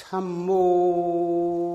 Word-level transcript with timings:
참문 0.00 1.69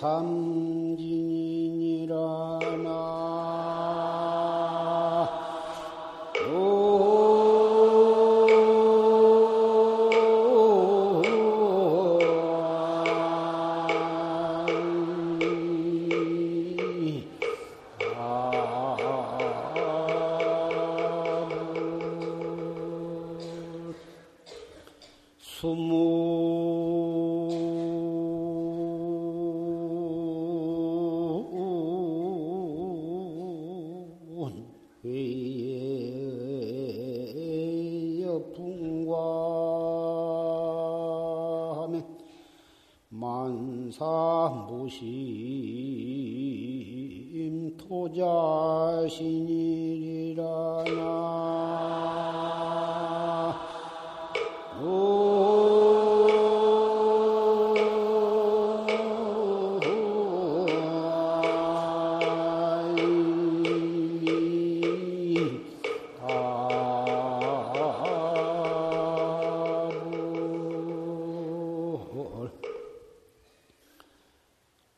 탐 0.00 0.67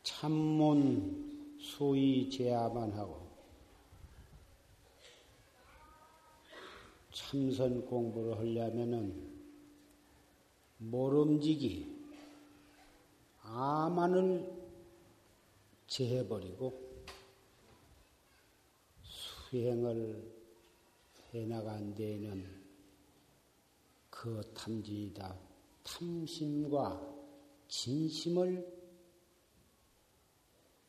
참문 0.02 1.58
소위 1.60 2.30
제야만 2.30 2.92
하고 2.92 3.20
참선 7.12 7.84
공부를 7.86 8.38
하려면은 8.38 9.30
모름지기 10.78 12.00
아만을 13.42 14.50
제해버리고 15.86 16.78
수행을 19.02 20.39
해나간 21.32 21.94
데에는 21.94 22.60
그 24.10 24.42
탐진이다. 24.54 25.38
탐심과 25.84 27.14
진심을 27.68 28.80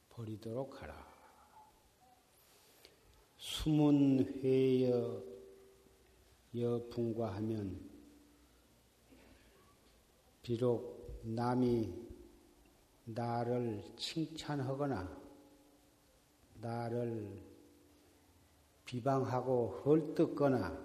버리도록 0.10 0.82
하라. 0.82 1.12
숨은 3.38 4.42
회여 4.44 5.24
여풍과 6.56 7.36
하면 7.36 7.90
비록 10.42 11.22
남이 11.24 11.94
나를 13.06 13.84
칭찬하거나 13.96 15.22
나를 16.56 17.51
비방하고 18.92 19.84
헐뜯거나 19.86 20.78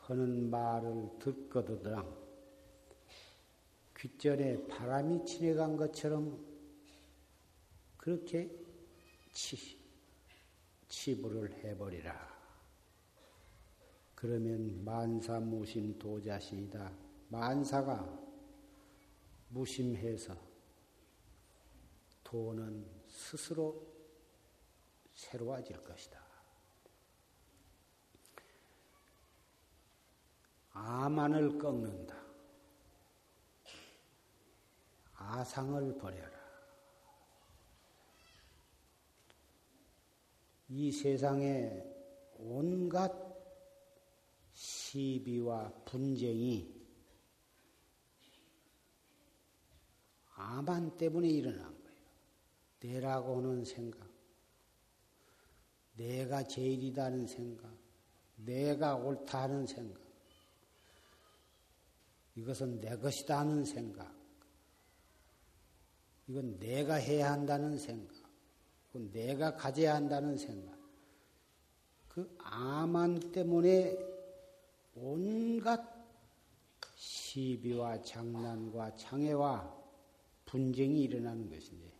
하는 0.00 0.50
말을 0.50 1.08
듣거든 1.18 1.82
귓전에 3.96 4.66
바람이 4.66 5.24
지나간 5.24 5.74
것처럼 5.74 6.38
그렇게 7.96 8.54
치, 9.32 9.80
치부를 10.86 11.50
해버리라. 11.64 12.34
그러면 14.14 14.84
만사 14.84 15.40
무심 15.40 15.98
도자신이다. 15.98 16.92
만사가 17.30 18.22
무심해서 19.48 20.36
도는 22.22 22.84
스스로 23.08 23.82
새로워질 25.14 25.82
것이다. 25.82 26.23
아만을 30.74 31.56
꺾는다. 31.58 32.14
아상을 35.14 35.96
버려라. 35.96 36.34
이 40.68 40.90
세상에 40.90 41.82
온갖 42.38 43.12
시비와 44.52 45.72
분쟁이 45.84 46.74
아만 50.34 50.96
때문에 50.96 51.28
일어난 51.28 51.62
거예요. 51.82 51.94
내라고 52.80 53.38
하는 53.38 53.64
생각, 53.64 54.08
내가 55.96 56.42
제일이다는 56.42 57.26
생각, 57.26 57.72
내가 58.36 58.96
옳다 58.96 59.42
하는 59.42 59.66
생각, 59.66 60.03
이것은 62.36 62.80
내 62.80 62.96
것이다 62.96 63.40
하는 63.40 63.64
생각, 63.64 64.12
이건 66.26 66.58
내가 66.58 66.94
해야 66.94 67.32
한다는 67.32 67.78
생각, 67.78 68.14
이건 68.90 69.10
내가 69.10 69.54
가져야 69.56 69.94
한다는 69.94 70.36
생각, 70.36 70.76
그 72.08 72.34
아만 72.38 73.18
때문에 73.32 73.96
온갖 74.94 75.94
시비와 76.96 78.02
장난과 78.02 78.94
장애와 78.96 79.84
분쟁이 80.46 81.02
일어나는 81.02 81.50
것인데 81.50 81.92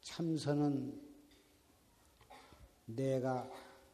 참선은 0.00 1.00
내가 2.86 3.50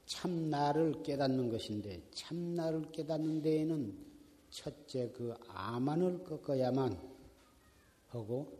참나를 0.06 1.02
깨닫는 1.02 1.50
것인데 1.50 2.02
참나를 2.12 2.90
깨닫는 2.92 3.42
데에는 3.42 4.09
첫째 4.50 5.10
그 5.12 5.34
아만을 5.48 6.24
꺾어야만 6.24 7.00
하고 8.08 8.58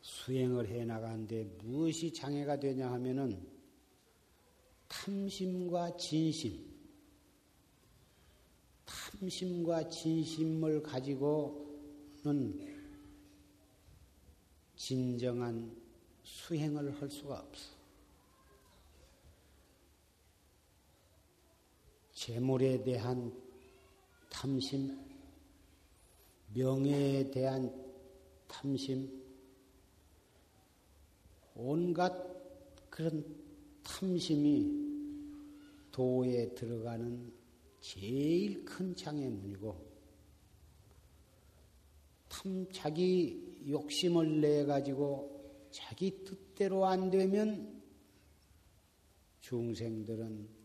수행을 0.00 0.68
해 0.68 0.84
나가는데 0.84 1.44
무엇이 1.62 2.12
장애가 2.12 2.58
되냐 2.58 2.90
하면은 2.92 3.46
탐심과 4.88 5.96
진심, 5.96 6.64
탐심과 8.84 9.88
진심을 9.88 10.82
가지고는 10.82 12.76
진정한 14.76 15.76
수행을 16.22 17.00
할 17.00 17.10
수가 17.10 17.40
없어. 17.40 17.75
재물에 22.26 22.82
대한 22.82 23.32
탐심, 24.28 24.98
명예에 26.54 27.30
대한 27.30 27.72
탐심, 28.48 29.08
온갖 31.54 32.12
그런 32.90 33.24
탐심이 33.84 34.68
도에 35.92 36.52
들어가는 36.56 37.32
제일 37.80 38.64
큰 38.64 38.96
장애문이고 38.96 39.86
참 42.28 42.66
자기 42.72 43.62
욕심을 43.68 44.40
내 44.40 44.64
가지고 44.64 45.68
자기 45.70 46.24
뜻대로 46.24 46.86
안 46.86 47.08
되면 47.08 47.80
중생들은 49.42 50.55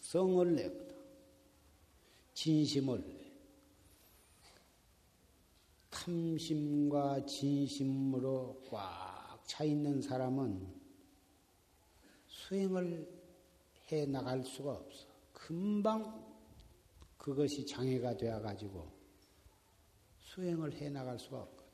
성을 0.00 0.54
내거든. 0.54 0.96
진심을 2.34 3.04
내. 3.06 3.32
탐심과 5.90 7.26
진심으로 7.26 8.62
꽉 8.70 9.12
차 9.52 9.64
있는 9.64 10.00
사람은 10.00 10.66
수행을 12.26 13.06
해 13.90 14.06
나갈 14.06 14.42
수가 14.42 14.72
없어. 14.72 15.06
금방 15.34 16.24
그것이 17.18 17.66
장애가 17.66 18.16
되어 18.16 18.40
가지고 18.40 18.90
수행을 20.20 20.72
해 20.72 20.88
나갈 20.88 21.18
수가 21.18 21.42
없거든. 21.42 21.70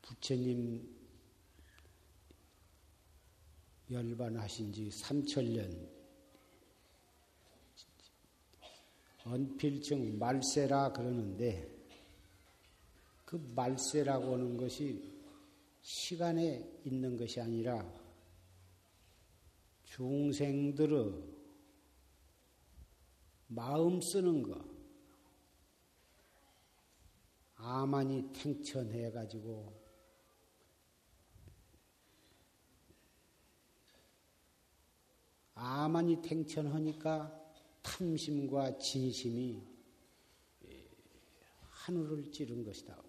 부처님 0.00 1.01
열반하신 3.92 4.72
지 4.72 4.90
삼천년. 4.90 5.90
언필증 9.24 10.18
말세라 10.18 10.92
그러는데 10.92 11.70
그 13.24 13.36
말세라고 13.54 14.34
하는 14.34 14.56
것이 14.56 15.12
시간에 15.80 16.68
있는 16.84 17.16
것이 17.16 17.40
아니라 17.40 17.88
중생들의 19.84 21.12
마음 23.48 24.00
쓰는 24.00 24.42
거 24.42 24.72
아만이 27.56 28.32
탱천해 28.32 29.10
가지고 29.12 29.81
아만이 35.64 36.20
탱천하니까 36.22 37.40
탐심과 37.82 38.78
진심이 38.78 39.62
하늘을 41.70 42.32
찌른 42.32 42.64
것이다. 42.64 43.00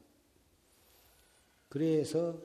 그래서 1.68 2.40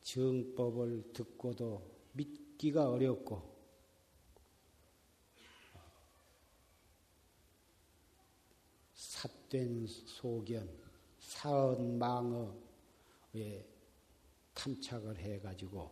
정법을 0.00 1.12
듣고도 1.12 1.82
믿기가 2.12 2.88
어렵고 2.88 3.58
삿된 8.94 9.86
소견, 9.86 10.66
사언망어에 11.20 12.56
탐착을 14.54 15.18
해가지고 15.18 15.90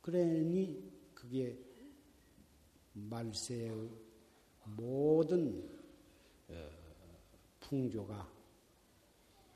그러니 0.00 1.01
그게 1.22 1.56
말세의 2.94 3.90
모든 4.64 5.70
어, 6.48 6.70
풍조가 7.60 8.32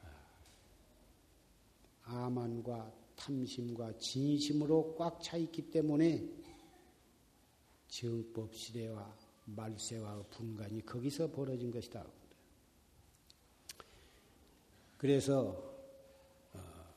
어, 0.03 0.07
아만과 2.05 2.95
탐심과 3.17 3.99
진심으로 3.99 4.95
꽉 4.97 5.21
차 5.21 5.37
있기 5.39 5.73
때문에 5.73 6.25
정법 7.89 8.55
시대와 8.55 9.17
말세와 9.47 10.23
분간이 10.31 10.87
거기서 10.87 11.33
벌어진 11.33 11.73
것이다. 11.73 12.07
그래서 14.99 15.75
어, 16.53 16.95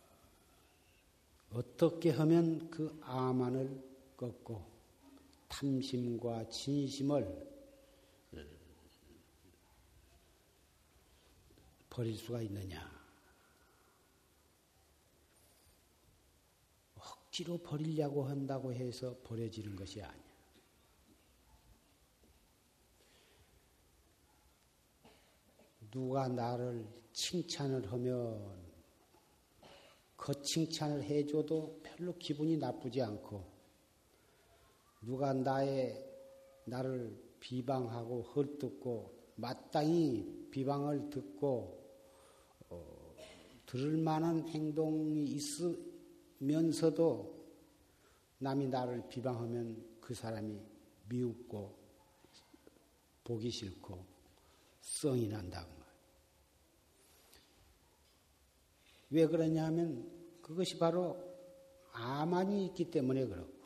떻게 1.76 2.12
하면 2.12 2.70
그 2.70 2.96
아만을 3.02 3.89
꺾고 4.20 4.62
탐심과 5.48 6.50
진심을 6.50 7.50
버릴 11.90 12.18
수가 12.18 12.42
있느냐? 12.42 13.00
억지로 16.96 17.58
버리려고 17.60 18.26
한다고 18.26 18.74
해서 18.74 19.18
버려지는 19.24 19.76
것이 19.76 20.02
아니야. 20.02 20.30
누가 25.90 26.28
나를 26.28 26.86
칭찬을 27.14 27.90
하면 27.92 28.70
그 30.18 30.34
칭찬을 30.44 31.04
해줘도 31.04 31.80
별로 31.82 32.16
기분이 32.18 32.58
나쁘지 32.58 33.02
않고 33.02 33.59
누가 35.02 35.34
나의 35.34 36.06
나를 36.66 37.18
비방하고 37.40 38.24
헐뜯고 38.24 39.20
마땅히 39.36 40.48
비방을 40.52 41.10
듣고 41.10 41.80
어, 42.70 43.16
들을 43.66 43.98
만한 43.98 44.48
행동이 44.50 45.26
있으면서도 46.40 47.40
남이 48.40 48.68
나를 48.68 49.08
비방하면 49.08 50.00
그 50.02 50.14
사람이 50.14 50.60
미웃고 51.08 51.78
보기 53.24 53.50
싫고 53.50 54.06
썽이 54.82 55.28
난다고 55.28 55.70
말. 55.72 55.88
왜 59.12 59.28
그러냐면 59.28 60.10
그것이 60.42 60.78
바로 60.78 61.18
아만이 61.92 62.66
있기 62.68 62.92
때문에 62.92 63.26
그렇고 63.26 63.59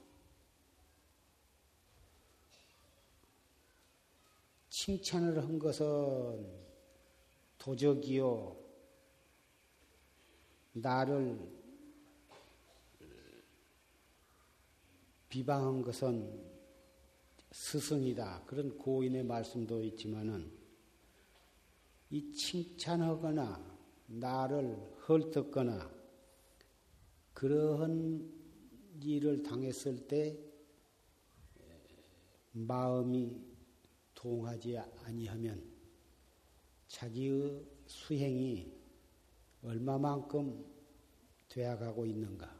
칭찬을 4.85 5.41
한 5.41 5.57
것은 5.57 6.45
도적이요. 7.57 8.53
나를 10.73 11.39
비방한 15.29 15.81
것은 15.81 16.37
스승이다. 17.49 18.43
그런 18.45 18.77
고인의 18.77 19.23
말씀도 19.23 19.81
있지만은 19.85 20.51
이 22.09 22.33
칭찬하거나 22.33 23.77
나를 24.07 24.75
헐뜯거나 25.07 25.89
그러한 27.33 28.29
일을 29.01 29.43
당했을 29.43 30.09
때 30.09 30.37
마음이 32.51 33.42
동하지 34.23 34.77
아니하면 35.03 35.61
자기의 36.87 37.61
수행이 37.85 38.71
얼마만큼 39.61 40.65
되어가고 41.49 42.05
있는가 42.05 42.57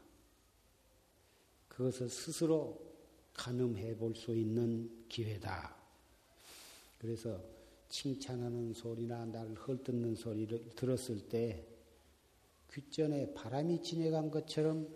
그것을 1.68 2.10
스스로 2.10 2.78
가늠해 3.32 3.96
볼 3.96 4.14
수 4.14 4.36
있는 4.36 5.06
기회다. 5.08 5.74
그래서 6.98 7.42
칭찬하는 7.88 8.74
소리나 8.74 9.24
나를 9.24 9.54
헐뜯는 9.54 10.14
소리를 10.16 10.70
들었을 10.76 11.28
때 11.28 11.66
귓전에 12.72 13.32
바람이 13.32 13.82
지내간 13.82 14.30
것처럼 14.30 14.86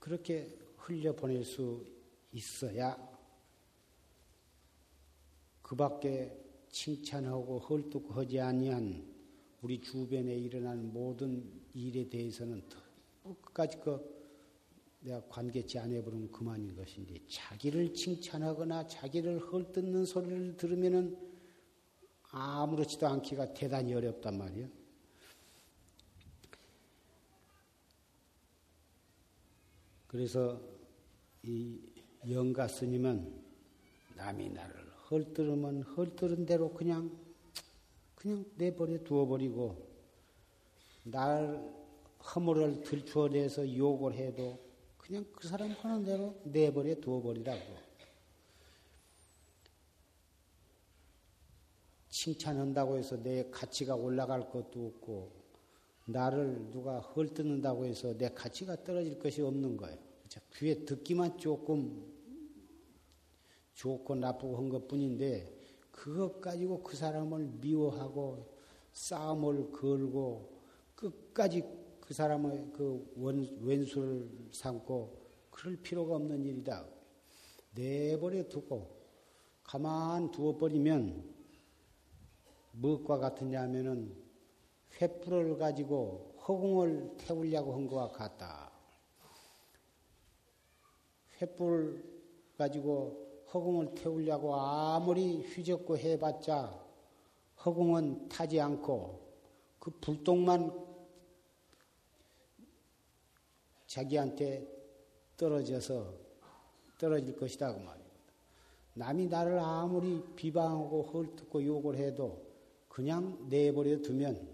그렇게 0.00 0.58
흘려보낼 0.78 1.44
수 1.44 1.84
있어야 2.32 3.13
그 5.64 5.74
밖에 5.74 6.30
칭찬하고 6.68 7.58
헐뚝하지 7.58 8.38
아니한 8.38 9.02
우리 9.62 9.80
주변에 9.80 10.36
일어난 10.36 10.92
모든 10.92 11.42
일에 11.72 12.06
대해서는 12.06 12.62
끝까지 13.22 13.78
그 13.78 13.98
내가 15.00 15.22
관계치 15.26 15.78
안 15.78 15.90
해버리면 15.90 16.30
그만인 16.30 16.76
것인데 16.76 17.18
자기를 17.28 17.94
칭찬하거나 17.94 18.86
자기를 18.88 19.38
헐뜯는 19.50 20.04
소리를 20.04 20.56
들으면은 20.58 21.16
아무렇지도 22.30 23.06
않기가 23.06 23.54
대단히 23.54 23.94
어렵단 23.94 24.36
말이야. 24.36 24.68
그래서 30.06 30.60
이 31.42 31.80
영가 32.28 32.68
스님은 32.68 33.42
남이 34.14 34.50
나를 34.50 34.83
헐뜯으면 35.14 35.82
헐뜯은 35.82 36.46
대로 36.46 36.72
그냥 36.72 37.16
그냥 38.16 38.44
내버려 38.56 38.98
두어버리고 39.04 39.86
날 41.04 41.72
허물을 42.34 42.82
들추어내서 42.82 43.76
욕을 43.76 44.14
해도 44.14 44.58
그냥 44.98 45.24
그 45.34 45.46
사람 45.46 45.70
하는 45.70 46.02
대로 46.04 46.34
내버려 46.44 46.94
두어버리라고. 46.96 47.84
칭찬한다고 52.08 52.96
해서 52.96 53.22
내 53.22 53.50
가치가 53.50 53.94
올라갈 53.94 54.48
것도 54.48 54.86
없고, 54.86 55.30
나를 56.06 56.70
누가 56.70 57.00
헐뜯는다고 57.00 57.84
해서 57.84 58.16
내 58.16 58.30
가치가 58.30 58.82
떨어질 58.82 59.18
것이 59.18 59.42
없는 59.42 59.76
거예요. 59.76 59.98
귀에 60.54 60.86
듣기만 60.86 61.36
조금 61.36 62.13
좋고 63.74 64.14
나쁘고 64.16 64.56
한 64.56 64.68
것 64.68 64.86
뿐인데, 64.88 65.52
그것 65.90 66.40
가지고 66.40 66.82
그 66.82 66.96
사람을 66.96 67.46
미워하고 67.60 68.52
싸움을 68.92 69.72
걸고 69.72 70.60
끝까지 70.94 71.62
그 72.00 72.12
사람의 72.12 72.72
그 72.72 73.12
원, 73.16 73.58
왼수를 73.60 74.28
삼고 74.52 75.22
그럴 75.50 75.76
필요가 75.76 76.16
없는 76.16 76.44
일이다. 76.44 76.84
내버려 77.74 78.48
두고 78.48 79.00
가만 79.62 80.30
두어버리면 80.30 81.32
무엇과 82.72 83.18
같으냐 83.18 83.62
하면은 83.62 84.14
횃불을 84.98 85.58
가지고 85.58 86.34
허공을 86.46 87.14
태우려고 87.18 87.72
한 87.74 87.86
것과 87.86 88.08
같다. 88.12 88.70
횃불 91.38 92.02
가지고 92.58 93.23
허공을 93.54 93.94
태우려고 93.94 94.56
아무리 94.56 95.42
휘젓고 95.42 95.96
해봤자 95.96 96.84
허공은 97.64 98.28
타지 98.28 98.60
않고 98.60 99.24
그 99.78 99.92
불똥만 100.00 100.72
자기한테 103.86 104.66
떨어져서 105.36 106.12
떨어질 106.98 107.36
것이다 107.36 107.72
그 107.72 107.78
말이에요. 107.78 108.04
남이 108.94 109.26
나를 109.28 109.58
아무리 109.60 110.20
비방하고 110.34 111.02
헐뜯고 111.02 111.64
욕을 111.64 111.96
해도 111.96 112.44
그냥 112.88 113.46
내버려 113.48 114.00
두면 114.02 114.52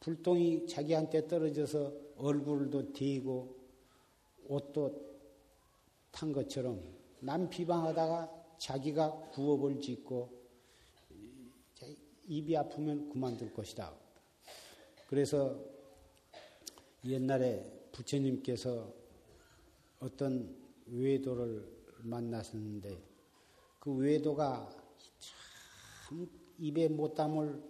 불똥이 0.00 0.66
자기한테 0.68 1.26
떨어져서 1.26 1.92
얼굴도 2.16 2.92
뒤고 2.92 3.57
옷도 4.48 5.08
탄 6.10 6.32
것처럼 6.32 6.82
남 7.20 7.48
비방하다가 7.48 8.56
자기가 8.58 9.30
구업을 9.30 9.80
짓고 9.80 10.38
입이 12.26 12.56
아프면 12.56 13.08
그만둘 13.08 13.52
것이다. 13.54 13.94
그래서 15.06 15.58
옛날에 17.04 17.64
부처님께서 17.92 18.92
어떤 20.00 20.56
외도를 20.86 21.66
만났었는데 22.02 23.02
그 23.78 23.94
외도가 23.94 24.68
참 26.06 26.28
입에 26.58 26.88
못 26.88 27.14
담을 27.14 27.62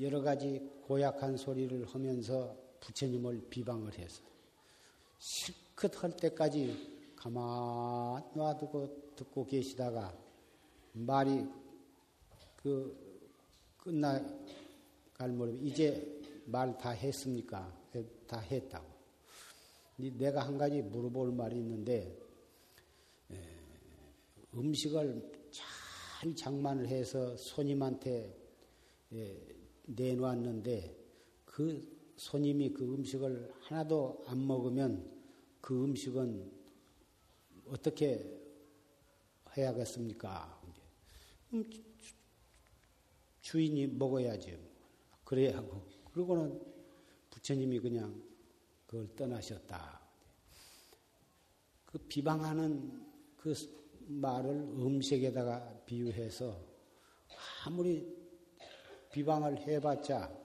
여러 0.00 0.20
가지 0.20 0.60
고약한 0.82 1.36
소리를 1.36 1.84
하면서 1.86 2.56
부처님을 2.80 3.48
비방을 3.50 3.98
해서 3.98 4.31
실컷 5.24 6.02
할 6.02 6.16
때까지 6.16 7.14
가만 7.14 8.24
놔두고 8.34 9.12
듣고 9.14 9.46
계시다가 9.46 10.12
말이 10.94 11.46
그 12.56 13.30
끝나갈 13.76 15.30
무렵 15.30 15.54
이제 15.62 16.20
말 16.44 16.76
다 16.76 16.90
했습니까? 16.90 17.72
다 18.26 18.40
했다고. 18.40 18.84
내가 20.18 20.44
한 20.44 20.58
가지 20.58 20.82
물어볼 20.82 21.30
말이 21.30 21.56
있는데 21.58 22.18
음식을 24.52 25.30
잘 25.52 26.34
장만을 26.34 26.88
해서 26.88 27.36
손님한테 27.36 28.36
내놓았는데 29.86 30.96
그 31.44 31.91
손님이 32.22 32.72
그 32.72 32.84
음식을 32.84 33.52
하나도 33.62 34.22
안 34.28 34.46
먹으면 34.46 35.10
그 35.60 35.82
음식은 35.82 36.52
어떻게 37.66 38.40
해야겠습니까? 39.56 40.62
음, 41.52 41.68
주인이 43.40 43.88
먹어야지. 43.88 44.56
그래야 45.24 45.56
하고. 45.56 45.84
그러고는 46.12 46.62
부처님이 47.30 47.80
그냥 47.80 48.22
그걸 48.86 49.08
떠나셨다. 49.16 50.00
그 51.86 51.98
비방하는 51.98 53.04
그 53.36 53.52
말을 54.06 54.54
음식에다가 54.54 55.82
비유해서 55.86 56.56
아무리 57.64 58.16
비방을 59.10 59.58
해봤자 59.66 60.41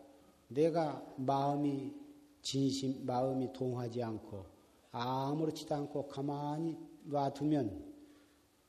내가 0.48 1.06
마음이 1.18 1.94
진심, 2.42 3.06
마음이 3.06 3.52
동하지 3.52 4.02
않고 4.02 4.46
아무렇지도 4.92 5.76
않고 5.76 6.08
가만히 6.08 6.78
놔두면 7.04 7.94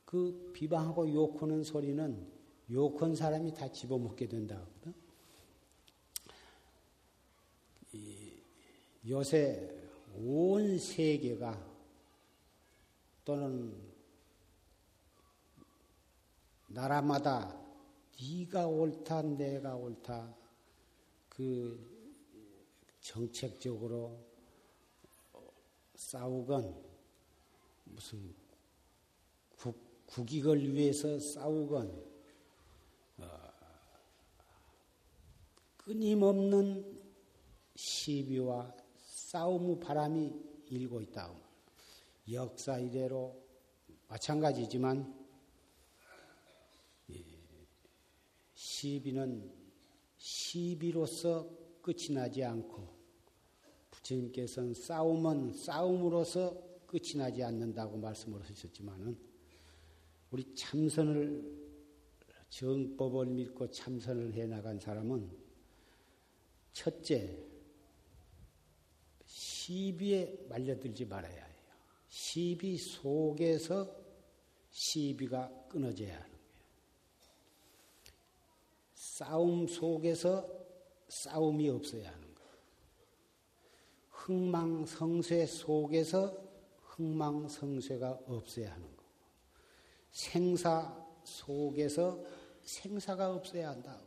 그 0.05 0.51
비방하고 0.53 1.13
욕하는 1.13 1.63
소리는 1.63 2.27
욕한 2.71 3.15
사람이 3.15 3.53
다 3.53 3.71
집어먹게 3.71 4.27
된다. 4.27 4.65
요새 9.07 9.75
온 10.15 10.77
세계가 10.77 11.67
또는 13.23 13.75
나라마다 16.67 17.57
네가 18.21 18.67
옳다 18.67 19.21
내가 19.23 19.75
옳다 19.75 20.35
그 21.39 21.79
정책적으로 22.99 24.19
싸우건 25.95 26.83
무슨 27.85 28.35
국, 29.55 30.05
국익을 30.05 30.75
위해서 30.75 31.17
싸우건 31.17 32.05
끊임없는 35.77 37.01
시비와 37.73 38.75
싸움의 38.97 39.79
바람이 39.79 40.33
일고 40.67 40.99
있다. 40.99 41.33
역사 42.33 42.77
이래로 42.77 43.41
마찬가지지만 44.09 45.17
시비는 48.55 49.58
시비로서 50.19 51.49
끝이 51.81 52.11
나지 52.13 52.43
않고 52.43 52.87
부처님께서는 53.89 54.73
싸움은 54.73 55.53
싸움으로서 55.53 56.61
끝이 56.85 57.15
나지 57.15 57.41
않는다고 57.41 57.97
말씀을 57.97 58.41
하셨지만은 58.41 59.17
우리 60.31 60.53
참선을 60.53 61.59
정법을 62.49 63.27
믿고 63.27 63.71
참선을 63.71 64.33
해 64.33 64.45
나간 64.45 64.79
사람은 64.79 65.29
첫째, 66.73 67.45
시비에 69.25 70.45
말려들지 70.49 71.05
말아야 71.05 71.45
해요. 71.45 71.55
시비 72.07 72.77
속에서 72.77 73.95
시비가 74.69 75.67
끊어져야 75.69 76.17
거예요. 76.17 76.28
싸움 79.19 79.67
속에서 79.67 80.49
싸움이 81.09 81.67
없어야 81.67 82.09
하는 82.09 82.35
거예요. 82.35 82.51
흥망성쇠 84.11 85.45
속에서 85.45 86.41
흥망성쇠가 86.83 88.21
없어야 88.27 88.71
하는 88.71 88.95
거고, 88.95 89.09
생사 90.13 91.05
속에서 91.25 92.23
생사가 92.61 93.33
없어야 93.33 93.71
한다. 93.71 93.99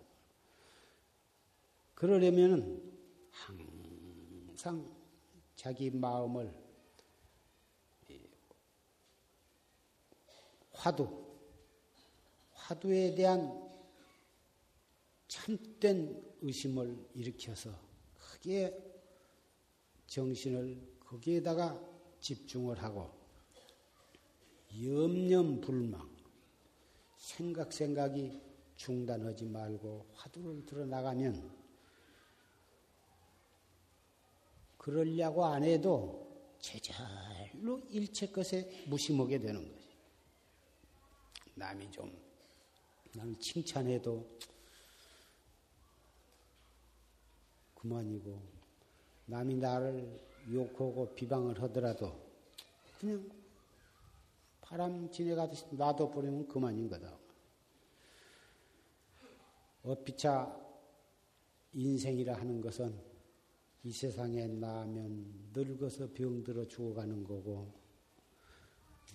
그러려면 1.95 2.83
항상 3.29 4.91
자기 5.57 5.91
마음을 5.91 6.55
화두, 10.73 11.07
화두에 12.55 13.15
대한 13.15 13.72
참된 15.33 16.23
의심을 16.43 17.09
일으켜서 17.15 17.71
크게 18.19 18.77
정신을 20.07 20.99
거기에다가 21.01 21.83
집중을 22.21 22.83
하고 22.83 23.11
염념불망 24.79 26.07
생각 27.17 27.73
생각이 27.73 28.43
중단하지 28.77 29.47
말고 29.47 30.07
화두를 30.13 30.67
들어 30.67 30.85
나가면 30.85 31.51
그러려고 34.77 35.47
안 35.47 35.65
해도 35.65 36.55
제절로 36.59 37.81
일체 37.89 38.27
것에 38.27 38.85
무심하게 38.87 39.39
되는 39.39 39.67
거지. 39.67 39.97
남이 41.55 41.91
좀 41.91 42.15
나를 43.15 43.35
칭찬해도 43.37 44.39
그만이고 47.83 48.41
남이 49.27 49.57
나를 49.57 50.21
욕하고 50.53 51.13
비방을 51.15 51.61
하더라도 51.63 52.17
그냥 52.99 53.29
바람 54.61 55.11
지내가듯이 55.11 55.67
놔둬버리면 55.73 56.47
그만인 56.47 56.89
거다. 56.89 57.19
어피차 59.83 60.57
인생이라 61.73 62.37
하는 62.37 62.61
것은 62.61 62.97
이 63.83 63.91
세상에 63.91 64.47
나면 64.47 65.51
늙어서 65.53 66.09
병들어 66.15 66.69
죽어가는 66.69 67.25
거고 67.25 67.73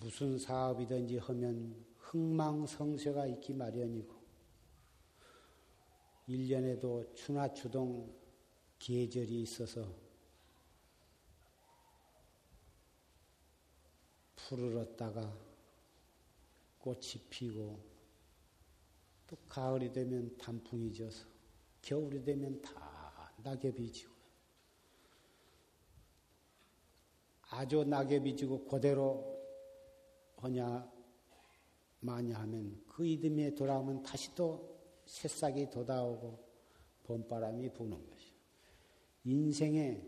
무슨 0.00 0.38
사업이든지 0.38 1.16
하면 1.18 1.74
흥망성쇠가 1.98 3.26
있기 3.28 3.54
마련이고 3.54 4.14
1년에도 6.28 7.14
추나 7.14 7.52
추동 7.54 8.17
계절이 8.78 9.42
있어서 9.42 9.86
푸르렀다가 14.36 15.36
꽃이 16.78 17.26
피고 17.28 17.78
또 19.26 19.36
가을이 19.48 19.92
되면 19.92 20.36
단풍이 20.38 20.92
져서 20.94 21.26
겨울이 21.82 22.24
되면 22.24 22.60
다 22.62 23.32
낙엽이 23.42 23.92
지고 23.92 24.12
아주 27.50 27.84
낙엽이 27.84 28.36
지고 28.36 28.64
그대로 28.66 29.38
하냐 30.36 30.90
마냐 32.00 32.38
하면 32.40 32.84
그 32.86 33.06
이듬해 33.06 33.54
돌아오면 33.54 34.02
다시 34.02 34.34
또 34.34 34.78
새싹이 35.06 35.70
돋아오고 35.70 36.46
봄바람이 37.04 37.72
부는 37.72 37.98
것이요. 38.10 38.17
인생의 39.28 40.02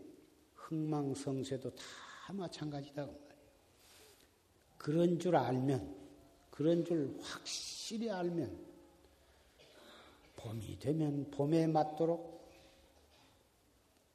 흥망성쇠도 0.55 1.75
다 1.75 2.33
마찬가지다. 2.33 3.05
그 3.05 3.15
그런 4.77 5.19
줄 5.19 5.35
알면, 5.35 5.95
그런 6.49 6.83
줄 6.83 7.15
확실히 7.21 8.09
알면, 8.09 8.59
봄이 10.37 10.79
되면 10.79 11.29
봄에 11.29 11.67
맞도록 11.67 12.49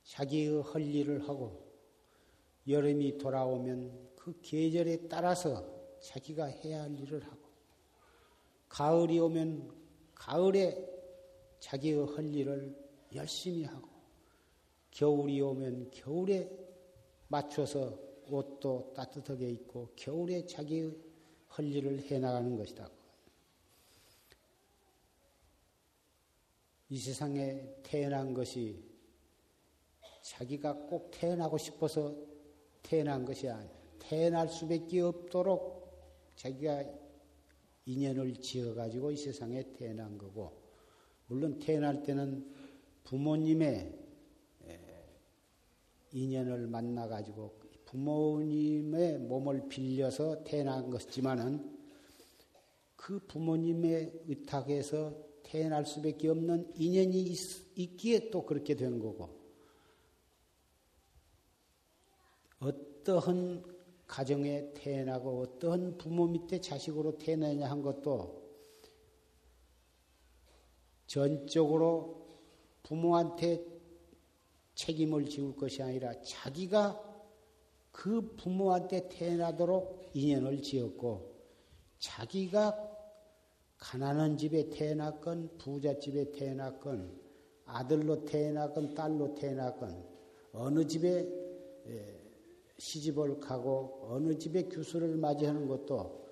자기의 0.02 0.60
할 0.62 0.82
일을 0.82 1.28
하고, 1.28 1.64
여름이 2.66 3.18
돌아오면 3.18 4.16
그 4.16 4.40
계절에 4.42 5.06
따라서 5.06 5.64
자기가 6.00 6.46
해야 6.46 6.82
할 6.82 6.98
일을 6.98 7.22
하고, 7.24 7.46
가을이 8.68 9.20
오면 9.20 9.72
가을에 10.16 10.84
자기의 11.60 12.06
할 12.08 12.34
일을 12.34 12.76
열심히 13.14 13.62
하고, 13.62 13.85
겨울이 14.96 15.42
오면 15.42 15.90
겨울에 15.90 16.50
맞춰서 17.28 17.98
옷도 18.30 18.94
따뜻하게 18.96 19.50
입고 19.50 19.90
겨울에 19.94 20.46
자기의 20.46 20.96
할 21.48 21.70
일을 21.70 22.00
해나가는 22.00 22.56
것이다. 22.56 22.90
이 26.88 26.98
세상에 26.98 27.74
태어난 27.82 28.32
것이 28.32 28.82
자기가 30.22 30.72
꼭 30.86 31.10
태어나고 31.10 31.58
싶어서 31.58 32.16
태어난 32.82 33.26
것이 33.26 33.50
아니야. 33.50 33.70
태어날 33.98 34.48
수밖에 34.48 35.02
없도록 35.02 35.92
자기가 36.36 36.84
인연을 37.84 38.36
지어가지고 38.36 39.10
이 39.10 39.16
세상에 39.18 39.62
태어난 39.74 40.16
거고, 40.16 40.56
물론 41.26 41.58
태어날 41.58 42.02
때는 42.02 42.50
부모님의 43.04 44.05
인연을 46.12 46.66
만나 46.66 47.08
가지고 47.08 47.58
부모님의 47.86 49.18
몸을 49.18 49.68
빌려서 49.68 50.44
태어난 50.44 50.90
것이지만은 50.90 51.76
그 52.96 53.20
부모님의 53.26 54.24
의탁에서 54.26 55.14
태어날 55.44 55.86
수밖에 55.86 56.28
없는 56.28 56.72
인연이 56.74 57.22
있, 57.22 57.96
기에 57.96 58.30
또 58.30 58.44
그렇게 58.44 58.74
된 58.74 58.98
거고 58.98 59.30
어떠한 62.58 63.64
가정에 64.06 64.72
태어나고 64.74 65.40
어떠한 65.40 65.98
부모 65.98 66.26
밑에 66.26 66.60
자식으로 66.60 67.18
태어나냐 67.18 67.70
한 67.70 67.82
것도 67.82 68.46
전적으로 71.06 72.26
부모한테 72.82 73.75
책임을 74.76 75.24
지울 75.24 75.56
것이 75.56 75.82
아니라 75.82 76.12
자기가 76.22 77.02
그 77.90 78.36
부모한테 78.36 79.08
태어나도록 79.08 80.10
인연을 80.14 80.62
지었고 80.62 81.34
자기가 81.98 82.92
가난한 83.78 84.36
집에 84.36 84.68
태어났건 84.68 85.58
부자 85.58 85.98
집에 85.98 86.30
태어났건 86.30 87.20
아들로 87.64 88.24
태어났건 88.24 88.94
딸로 88.94 89.34
태어났건 89.34 90.06
어느 90.52 90.86
집에 90.86 91.26
시집을 92.78 93.40
가고 93.40 94.06
어느 94.10 94.36
집에 94.38 94.64
교수를 94.64 95.16
맞이하는 95.16 95.66
것도 95.66 96.26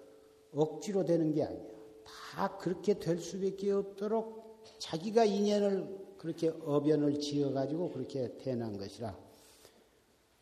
억지로 0.52 1.04
되는 1.04 1.32
게 1.32 1.44
아니야. 1.44 1.62
다 2.04 2.56
그렇게 2.58 2.98
될 2.98 3.18
수밖에 3.18 3.72
없도록 3.72 4.62
자기가 4.78 5.24
인연을 5.24 6.03
그렇게 6.24 6.48
어변을 6.48 7.20
지어가지고 7.20 7.90
그렇게 7.90 8.34
태어난 8.38 8.78
것이라 8.78 9.14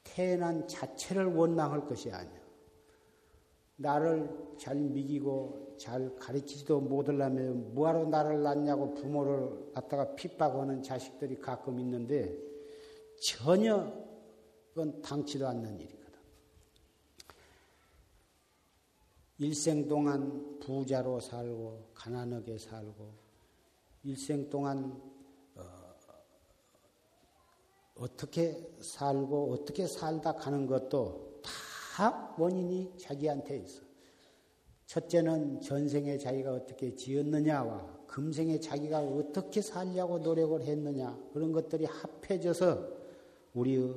태어난 0.04 0.68
자체를 0.68 1.34
원망할 1.34 1.84
것이 1.86 2.08
아니야. 2.08 2.40
나를 3.74 4.30
잘 4.56 4.76
미기고 4.76 5.74
잘 5.80 6.14
가르치지도 6.14 6.80
못하려면 6.82 7.74
뭐하러 7.74 8.04
나를 8.04 8.44
낳냐고 8.44 8.94
부모를 8.94 9.72
갖다가 9.74 10.14
핍박하는 10.14 10.84
자식들이 10.84 11.40
가끔 11.40 11.80
있는데 11.80 12.38
전혀 13.20 13.92
그건 14.68 15.02
당치도 15.02 15.48
않는 15.48 15.80
일이거든. 15.80 16.12
일생 19.38 19.88
동안 19.88 20.60
부자로 20.60 21.18
살고 21.18 21.90
가난하게 21.94 22.56
살고 22.56 23.12
일생 24.04 24.48
동안 24.48 25.11
어떻게 28.02 28.68
살고 28.80 29.52
어떻게 29.52 29.86
살다 29.86 30.32
가는 30.32 30.66
것도 30.66 31.40
다 31.94 32.34
원인이 32.36 32.94
자기한테 32.98 33.58
있어. 33.58 33.80
첫째는 34.86 35.60
전생에 35.60 36.18
자기가 36.18 36.52
어떻게 36.52 36.96
지었느냐와 36.96 38.02
금생에 38.08 38.58
자기가 38.58 38.98
어떻게 39.00 39.62
살려고 39.62 40.18
노력을 40.18 40.60
했느냐 40.60 41.16
그런 41.32 41.52
것들이 41.52 41.84
합해져서 41.84 42.88
우리의 43.54 43.94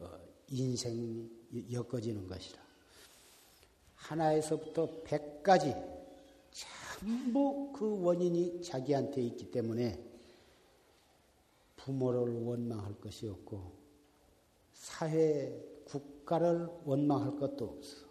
어, 0.00 0.08
인생이 0.50 1.30
엮어지는 1.72 2.28
것이라. 2.28 2.60
하나에서부터 3.94 5.00
백까지 5.04 5.74
전부 6.50 7.72
그 7.72 8.02
원인이 8.02 8.60
자기한테 8.62 9.22
있기 9.22 9.50
때문에 9.50 10.09
부모를 11.90 12.32
원망할 12.44 12.94
것이 13.00 13.26
없고 13.26 13.72
사회, 14.72 15.52
국가를 15.84 16.68
원망할 16.84 17.36
것도 17.36 17.64
없어. 17.64 18.06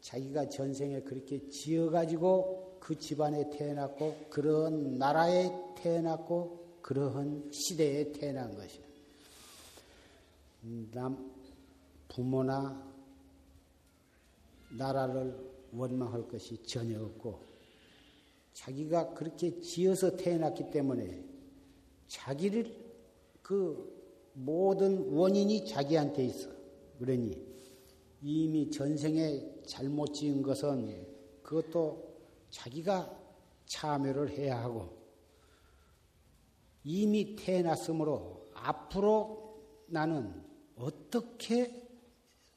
자기가 0.00 0.48
전생에 0.48 1.02
그렇게 1.02 1.48
지어가지고 1.48 2.78
그 2.80 2.98
집안에 2.98 3.50
태어났고 3.50 4.26
그런 4.30 4.98
나라에 4.98 5.50
태어났고 5.76 6.78
그러한 6.80 7.50
시대에 7.52 8.10
태어난 8.10 8.54
것이야. 8.56 8.82
남 10.92 11.30
부모나 12.08 12.90
나라를 14.70 15.36
원망할 15.72 16.26
것이 16.26 16.62
전혀 16.64 17.00
없고 17.00 17.38
자기가 18.54 19.14
그렇게 19.14 19.60
지어서 19.60 20.16
태어났기 20.16 20.70
때문에 20.70 21.31
자기를 22.12 22.76
그 23.40 24.30
모든 24.34 25.12
원인이 25.14 25.66
자기한테 25.66 26.26
있어. 26.26 26.50
그러니 26.98 27.42
이미 28.20 28.70
전생에 28.70 29.62
잘못 29.66 30.12
지은 30.12 30.42
것은 30.42 31.06
그것도 31.42 32.14
자기가 32.50 33.18
참여를 33.64 34.28
해야 34.30 34.62
하고 34.62 34.94
이미 36.84 37.34
태어났으므로 37.34 38.50
앞으로 38.52 39.62
나는 39.86 40.26
어, 40.76 40.84
어떻게 40.84 41.82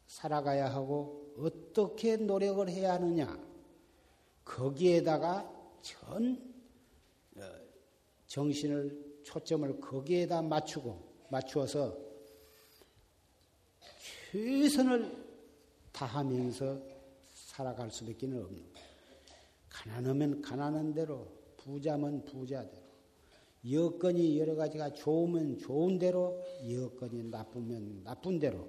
살아가야 0.07 0.73
하고 0.73 1.33
어떻게 1.37 2.17
노력을 2.17 2.67
해야 2.69 2.93
하느냐 2.93 3.39
거기에다가 4.43 5.49
전 5.81 6.53
어, 7.37 7.41
정신을 8.27 9.04
초점을 9.25 9.81
거기에다 9.81 10.41
맞추고 10.43 11.03
맞추어서 11.29 11.97
최선을 14.31 15.25
다하면서 15.91 16.79
살아갈 17.33 17.89
수밖에 17.89 18.27
없는 18.27 18.43
거예요. 18.43 18.65
가난하면 19.69 20.41
가난한 20.41 20.93
대로, 20.93 21.27
부자면 21.57 22.23
부자대로, 22.25 22.85
여건이 23.69 24.39
여러 24.39 24.55
가지가 24.55 24.93
좋으면 24.93 25.57
좋은 25.57 25.97
대로, 25.97 26.41
여건이 26.69 27.23
나쁘면 27.23 28.03
나쁜 28.03 28.39
대로, 28.39 28.67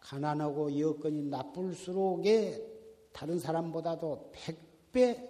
가난하고 0.00 0.78
여건이 0.78 1.24
나쁠수록에 1.24 2.64
다른 3.12 3.38
사람보다도 3.38 4.32
백배 4.32 5.28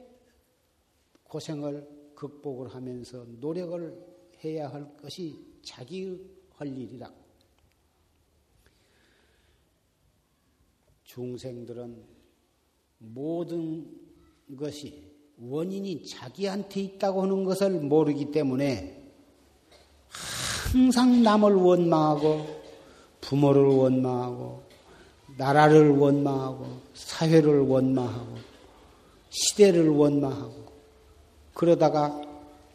고생을 1.25 1.98
극복을 2.19 2.75
하면서 2.75 3.25
노력을 3.39 3.97
해야 4.43 4.69
할 4.69 4.97
것이 4.97 5.39
자기의 5.63 6.19
할 6.57 6.77
일이라. 6.77 7.09
중생들은 11.05 12.05
모든 12.99 13.89
것이 14.57 15.05
원인이 15.41 16.05
자기한테 16.07 16.81
있다고 16.81 17.23
하는 17.23 17.45
것을 17.45 17.71
모르기 17.71 18.33
때문에 18.33 19.01
항상 20.73 21.23
남을 21.23 21.55
원망하고 21.55 22.47
부모를 23.21 23.63
원망하고 23.63 24.65
나라를 25.37 25.91
원망하고 25.91 26.81
사회를 26.95 27.61
원망하고 27.61 28.39
시대를 29.31 29.89
원망하고 29.91 30.78
그러다가 31.59 32.23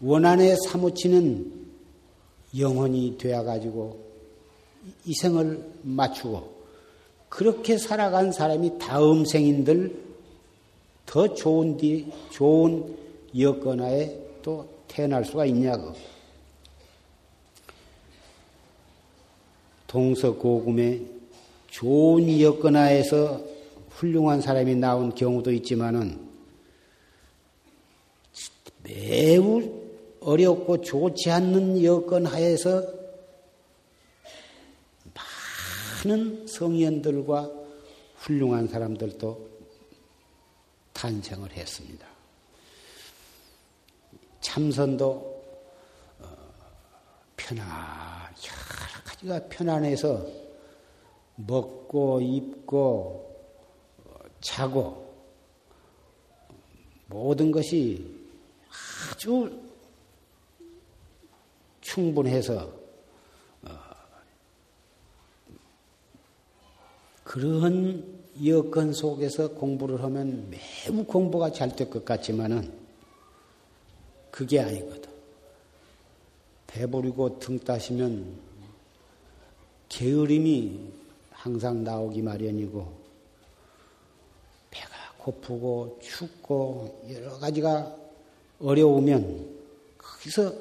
원한에 0.01 0.57
사무치는 0.67 1.53
영혼이 2.57 3.17
되어가지고 3.17 3.97
이생을 5.05 5.65
맞추고 5.83 6.51
그렇게 7.29 7.77
살아간 7.77 8.33
사람이 8.33 8.79
다음 8.79 9.23
생인들 9.23 10.03
더 11.05 11.33
좋은 11.33 11.77
뒤, 11.77 12.11
좋은 12.31 12.93
여건하에 13.39 14.17
또 14.41 14.67
태어날 14.89 15.23
수가 15.23 15.45
있냐고. 15.45 15.93
동서고금에 19.87 21.01
좋은 21.69 22.41
여건하에서 22.41 23.41
훌륭한 23.91 24.41
사람이 24.41 24.75
나온 24.75 25.15
경우도 25.15 25.53
있지만은 25.53 26.32
매우 28.83 29.83
어렵고 30.19 30.81
좋지 30.81 31.29
않는 31.31 31.83
여건 31.83 32.25
하에서 32.25 32.83
많은 36.03 36.47
성현들과 36.47 37.51
훌륭한 38.17 38.67
사람들도 38.67 39.49
탄생을 40.93 41.51
했습니다. 41.51 42.07
참선도 44.39 45.43
어, 46.19 46.25
편안, 47.35 47.65
여러 47.65 49.03
가지가 49.05 49.47
편안해서 49.49 50.25
먹고 51.35 52.21
입고 52.21 53.45
어, 54.05 54.13
자고 54.41 55.13
모든 57.07 57.51
것이 57.51 58.22
아주 59.13 59.61
충분해서 61.81 62.73
어, 63.61 63.69
그런 67.23 68.23
여건 68.43 68.91
속에서 68.91 69.51
공부를 69.51 70.01
하면 70.01 70.49
매우 70.49 71.03
공부가 71.03 71.51
잘 71.51 71.75
될 71.75 71.91
것 71.91 72.03
같지만은 72.03 72.73
그게 74.31 74.59
아니거든. 74.59 75.11
배부리고 76.65 77.37
등 77.37 77.59
따시면 77.59 78.35
게으름이 79.89 80.91
항상 81.29 81.83
나오기 81.83 82.23
마련이고 82.23 83.03
배가 84.71 84.95
고프고 85.19 85.99
춥고 86.01 87.07
여러 87.13 87.37
가지가 87.37 88.02
어려우면 88.63 89.45
거기서 89.97 90.53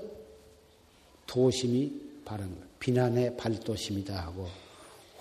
도심이 1.27 2.01
바른 2.25 2.53
비난의 2.81 3.37
발도심이다 3.37 4.27
하고 4.27 4.49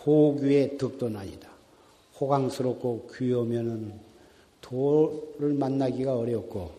호규의 0.03 0.79
득도난이다. 0.79 1.47
호강스럽고 2.19 3.09
귀여우면은 3.15 3.99
돌을 4.61 5.53
만나기가 5.53 6.17
어렵고 6.17 6.71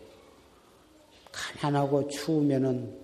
가난하고 1.31 2.09
추우면은 2.09 3.01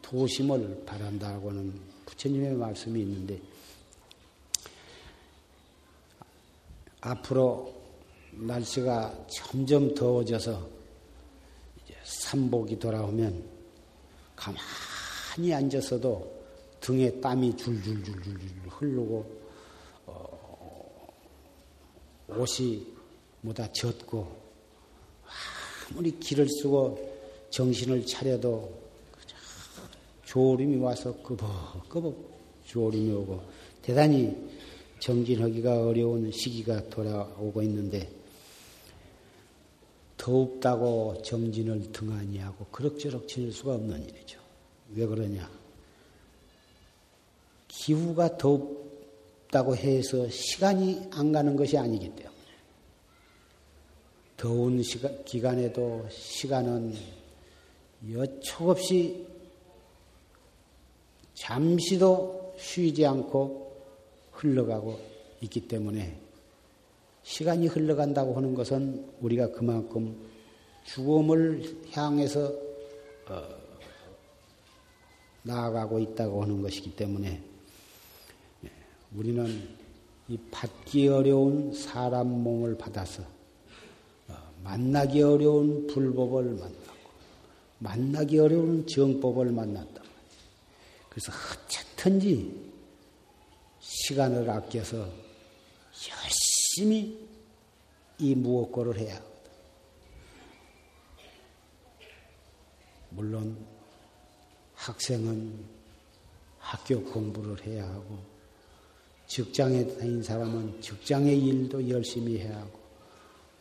도심을 0.00 0.84
바란다고는 0.86 1.80
부처님의 2.06 2.54
말씀이 2.54 3.00
있는데 3.00 3.40
앞으로 7.02 7.74
날씨가 8.32 9.26
점점 9.28 9.94
더워져서 9.94 10.79
삼복이 12.10 12.78
돌아오면 12.78 13.44
가만히 14.34 15.54
앉았어도 15.54 16.40
등에 16.80 17.20
땀이 17.20 17.56
줄줄줄줄 17.56 18.40
흐르고 18.68 19.40
옷이 22.28 22.86
뭐다 23.42 23.72
젖고 23.72 24.40
아무리 25.90 26.18
길을 26.18 26.48
쓰고 26.48 26.98
정신을 27.50 28.04
차려도 28.06 28.80
조림이 30.24 30.76
와서 30.76 31.12
끄벅끄벅 31.22 32.14
조림이 32.66 33.12
오고 33.12 33.40
대단히 33.82 34.36
정진하기가 35.00 35.86
어려운 35.86 36.30
시기가 36.32 36.88
돌아오고 36.88 37.62
있는데 37.62 38.19
더웁다고 40.20 41.22
정진을 41.22 41.92
등한히 41.92 42.38
하고 42.38 42.66
그럭저럭 42.66 43.26
지낼 43.26 43.52
수가 43.52 43.74
없는 43.74 44.06
일이죠. 44.08 44.38
왜 44.94 45.06
그러냐? 45.06 45.50
기후가 47.68 48.36
덥 48.36 48.80
덥다고 49.50 49.76
해서 49.76 50.28
시간이 50.28 51.08
안 51.10 51.32
가는 51.32 51.54
것이 51.56 51.76
아니기 51.76 52.08
때문에 52.08 52.30
더운 54.36 54.82
시간, 54.82 55.22
기간에도 55.24 56.06
시간은 56.08 56.94
여촉 58.12 58.68
없이 58.68 59.26
잠시도 61.34 62.54
쉬지 62.58 63.04
않고 63.04 63.70
흘러가고 64.32 64.98
있기 65.42 65.68
때문에 65.68 66.18
시간이 67.22 67.66
흘러간다고 67.66 68.34
하는 68.36 68.54
것은 68.54 69.12
우리가 69.20 69.52
그만큼 69.52 70.16
죽음을 70.84 71.62
향해서 71.92 72.52
어, 73.28 73.60
나아가고 75.42 75.98
있다고 75.98 76.42
하는 76.42 76.62
것이기 76.62 76.96
때문에 76.96 77.42
우리는 79.14 79.68
이 80.28 80.38
받기 80.50 81.08
어려운 81.08 81.72
사람 81.72 82.28
몸을 82.28 82.78
받아서 82.78 83.22
어, 84.28 84.34
만나기 84.62 85.22
어려운 85.22 85.86
불법을 85.86 86.44
만나고 86.44 87.00
만나기 87.78 88.38
어려운 88.38 88.86
정법을 88.86 89.52
만났다. 89.52 90.02
그래서 91.08 91.32
어쨌든지 91.66 92.70
시간을 93.80 94.48
아껴서 94.48 94.98
열심히 94.98 96.39
이 98.18 98.34
무엇고를 98.34 98.98
해야 98.98 99.16
하거든. 99.16 99.50
물론 103.10 103.56
학생은 104.74 105.52
학교 106.58 107.02
공부를 107.02 107.66
해야 107.66 107.84
하고 107.84 108.30
직장에 109.30 109.86
다닌 109.96 110.22
사람은 110.22 110.80
직장의 110.80 111.38
일도 111.38 111.88
열심히 111.88 112.38
해야 112.38 112.56
하고, 112.58 112.80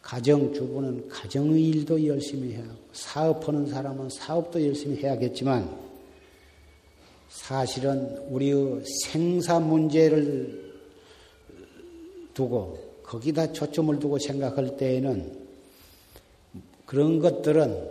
가정주부는 0.02 1.08
가정의 1.08 1.64
일도 1.64 2.08
열심히 2.08 2.54
해야 2.54 2.64
하고, 2.64 2.80
사업하는 2.92 3.68
사람은 3.68 4.10
사업도 4.10 4.66
열심히 4.66 4.98
해야겠지만, 4.98 5.70
사실은 7.30 8.18
우리의 8.30 8.84
생사 9.04 9.60
문제를 9.60 10.74
두고 12.34 12.89
거기다 13.10 13.52
초점을 13.54 13.98
두고 13.98 14.20
생각할 14.20 14.78
때에는 14.78 15.48
그런 16.86 17.18
것들은 17.18 17.90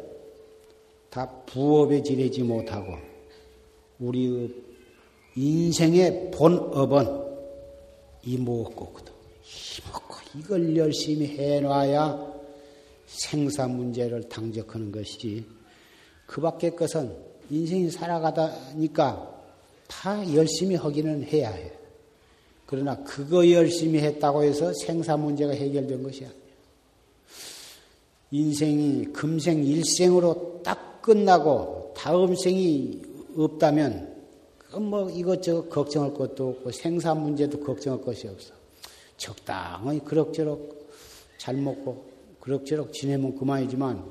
다 1.11 1.29
부업에 1.45 2.05
지내지 2.05 2.45
못하고 2.45 2.95
우리의 3.99 4.55
인생의 5.35 6.31
본업은 6.31 7.07
이목고거든. 8.23 9.13
이목고 9.79 10.17
이걸 10.39 10.77
열심히 10.77 11.27
해놔야 11.27 12.35
생사 13.07 13.67
문제를 13.67 14.29
당적하는 14.29 14.93
것이지. 14.93 15.45
그 16.27 16.41
밖의 16.41 16.77
것은 16.77 17.13
인생이 17.51 17.91
살아가다니까 17.91 19.37
다 19.89 20.35
열심히 20.35 20.77
하기는 20.77 21.25
해야 21.25 21.51
해. 21.51 21.78
그러나 22.71 23.03
그거 23.03 23.51
열심히 23.51 23.99
했다고 24.01 24.45
해서 24.45 24.75
생사 24.75 25.17
문제가 25.17 25.53
해결된 25.53 26.03
것이 26.03 26.27
아니야. 26.27 26.37
인생이 28.31 29.07
금생 29.07 29.65
일생으로 29.65 30.61
딱 30.63 31.01
끝나고 31.01 31.95
다음 31.97 32.35
생이 32.35 33.01
없다면 33.39 34.17
뭐 34.81 35.09
이것저것 35.09 35.71
걱정할 35.71 36.13
것도 36.13 36.49
없고 36.51 36.73
생사 36.73 37.15
문제도 37.15 37.59
걱정할 37.59 38.03
것이 38.03 38.29
없어. 38.29 38.53
적당히 39.17 40.01
그럭저럭 40.01 40.61
잘 41.39 41.57
먹고 41.57 42.05
그럭저럭 42.41 42.93
지내면 42.93 43.35
그만이지만 43.35 44.05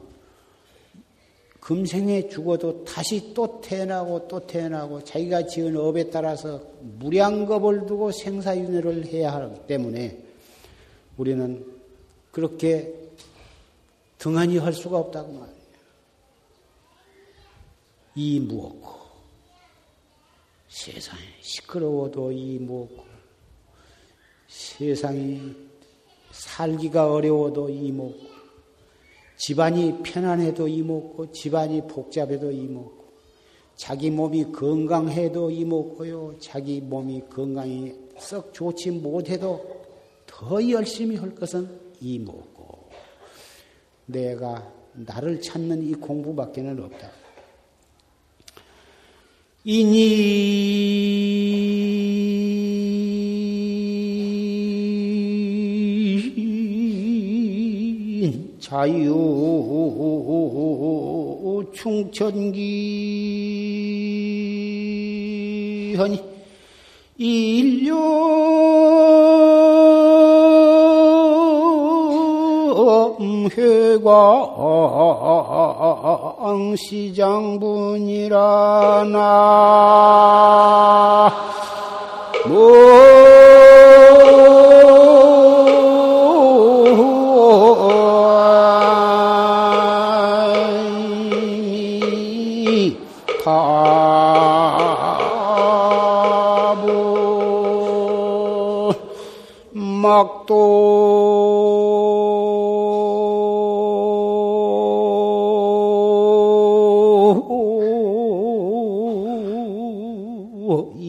금생에 1.68 2.30
죽어도 2.30 2.86
다시 2.86 3.34
또 3.34 3.60
태어나고 3.60 4.30
또 4.30 4.40
태어나고 4.40 5.04
자기가 5.04 5.48
지은 5.48 5.76
업에 5.76 6.10
따라서 6.10 6.62
무량겁을 6.80 7.86
두고 7.86 8.14
생사윤회를 8.14 9.08
해야 9.08 9.34
하기 9.34 9.68
때문에 9.68 10.18
우리는 11.18 11.66
그렇게 12.32 12.94
등한히 14.18 14.58
할 14.60 14.72
수가 14.72 14.98
없다고 14.98 15.34
말이에요. 15.34 15.58
이 18.16 18.40
무엇고? 18.40 18.90
세상에 20.70 21.22
시끄러워도 21.42 22.32
이 22.32 22.60
무엇고? 22.60 23.04
세상이 24.48 25.54
살기가 26.32 27.12
어려워도 27.12 27.68
이 27.68 27.92
무엇고 27.92 28.37
집안이 29.38 30.02
편안해도 30.04 30.68
이먹고 30.68 31.32
집안이 31.32 31.88
복잡해도 31.88 32.52
이먹고 32.52 33.08
자기 33.76 34.10
몸이 34.10 34.52
건강해도 34.52 35.52
이먹고요 35.52 36.36
자기 36.40 36.82
몸이 36.82 37.24
건강이 37.30 37.94
썩 38.18 38.54
좋지 38.54 38.92
못해도 38.92 39.86
더 40.26 40.70
열심히 40.70 41.16
할 41.16 41.34
것은 41.36 41.70
이먹고 42.02 42.90
내가 44.08 44.72
나를 44.94 45.42
찾는 45.42 45.88
이 45.88 45.94
공부밖에는 45.94 46.84
없다. 46.84 47.12
이니 49.64 49.98
자유 58.68 59.14
충천기 61.74 62.66
하니 65.98 66.22
일념회광 67.18 67.96
시장분이라 76.76 78.38
나 79.14 79.88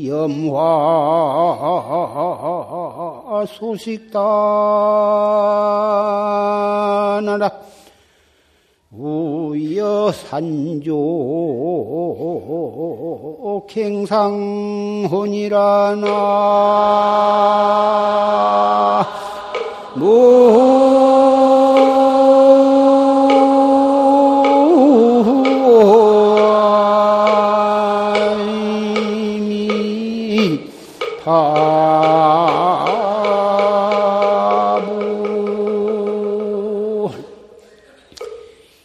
염화 0.09 0.57
소식단하라. 3.47 4.19
우여 8.91 10.11
산조 10.13 10.97
갱상혼이라나 13.69 14.49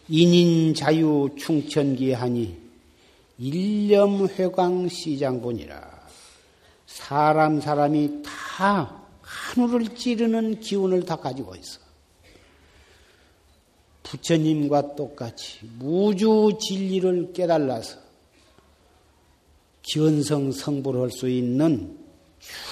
인인 0.10 0.73
자유 0.73 1.30
충천기하니 1.38 2.56
일념 3.38 4.28
회광 4.28 4.88
시장본이라 4.88 5.82
사람 6.86 7.60
사람이 7.60 8.23
다 8.23 9.02
하늘을 9.55 9.95
찌르는 9.95 10.59
기운을 10.59 11.05
다 11.05 11.15
가지고 11.15 11.55
있어. 11.55 11.79
부처님과 14.03 14.95
똑같이 14.95 15.59
무주 15.77 16.57
진리를 16.59 17.33
깨달아서 17.33 17.99
견성 19.83 20.51
성불 20.51 20.99
할수 20.99 21.29
있는 21.29 21.97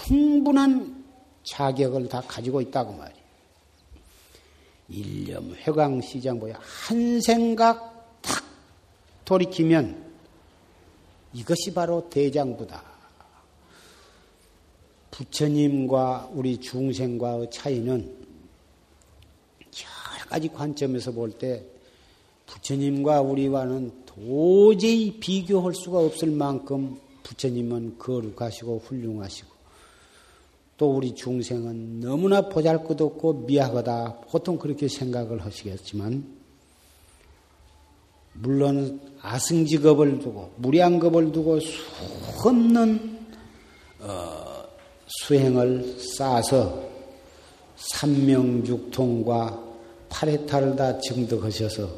충분한 0.06 1.04
자격을 1.44 2.10
다 2.10 2.22
가지고 2.22 2.62
있다고 2.62 2.94
말이에요. 2.94 3.22
일념 4.90 5.56
회광 5.56 6.02
시장 6.02 6.40
보야 6.40 6.60
한 6.60 7.22
생각 7.22 8.20
탁 8.22 8.44
돌이키면 9.26 10.12
이것이 11.34 11.74
바로 11.74 12.10
대장부다. 12.10 12.91
부처님과 15.12 16.32
우리 16.34 16.58
중생과의 16.58 17.52
차이는 17.52 17.98
여러 20.16 20.26
가지 20.30 20.48
관점에서 20.48 21.12
볼 21.12 21.32
때 21.38 21.64
부처님과 22.48 23.22
우리와는 23.22 23.92
도저히 24.06 25.18
비교할 25.20 25.74
수가 25.74 26.00
없을 26.00 26.32
만큼 26.32 27.00
부처님은 27.24 27.98
거룩하시고 27.98 28.84
훌륭하시고 28.86 29.52
또 30.82 30.96
우리 30.96 31.14
중생은 31.14 32.00
너무나 32.00 32.42
보잘 32.50 32.84
것 32.84 33.00
없고 33.00 33.46
미약하다. 33.46 34.22
보통 34.32 34.58
그렇게 34.58 34.88
생각을 34.88 35.46
하시겠지만, 35.46 36.26
물론 38.34 39.00
아승직업을 39.22 40.18
두고, 40.18 40.52
무량겁을 40.56 41.32
두고 41.32 41.60
수없는, 41.60 43.20
어, 44.00 44.41
수행을 45.20 45.98
쌓아서 46.00 46.84
삼명육통과 47.76 49.64
파레타를 50.10 50.76
다 50.76 51.00
증득하셔서 51.00 51.90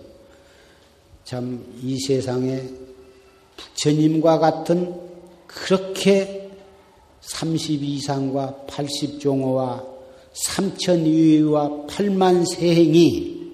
참 1.24 1.64
이 1.82 2.00
세상에 2.00 2.64
부처님과 3.58 4.40
같은 4.40 4.94
그렇게 5.48 6.50
32상과 7.22 8.66
80종어와 8.68 9.86
3천위와 10.48 11.88
8만 11.88 12.50
세행이 12.50 13.52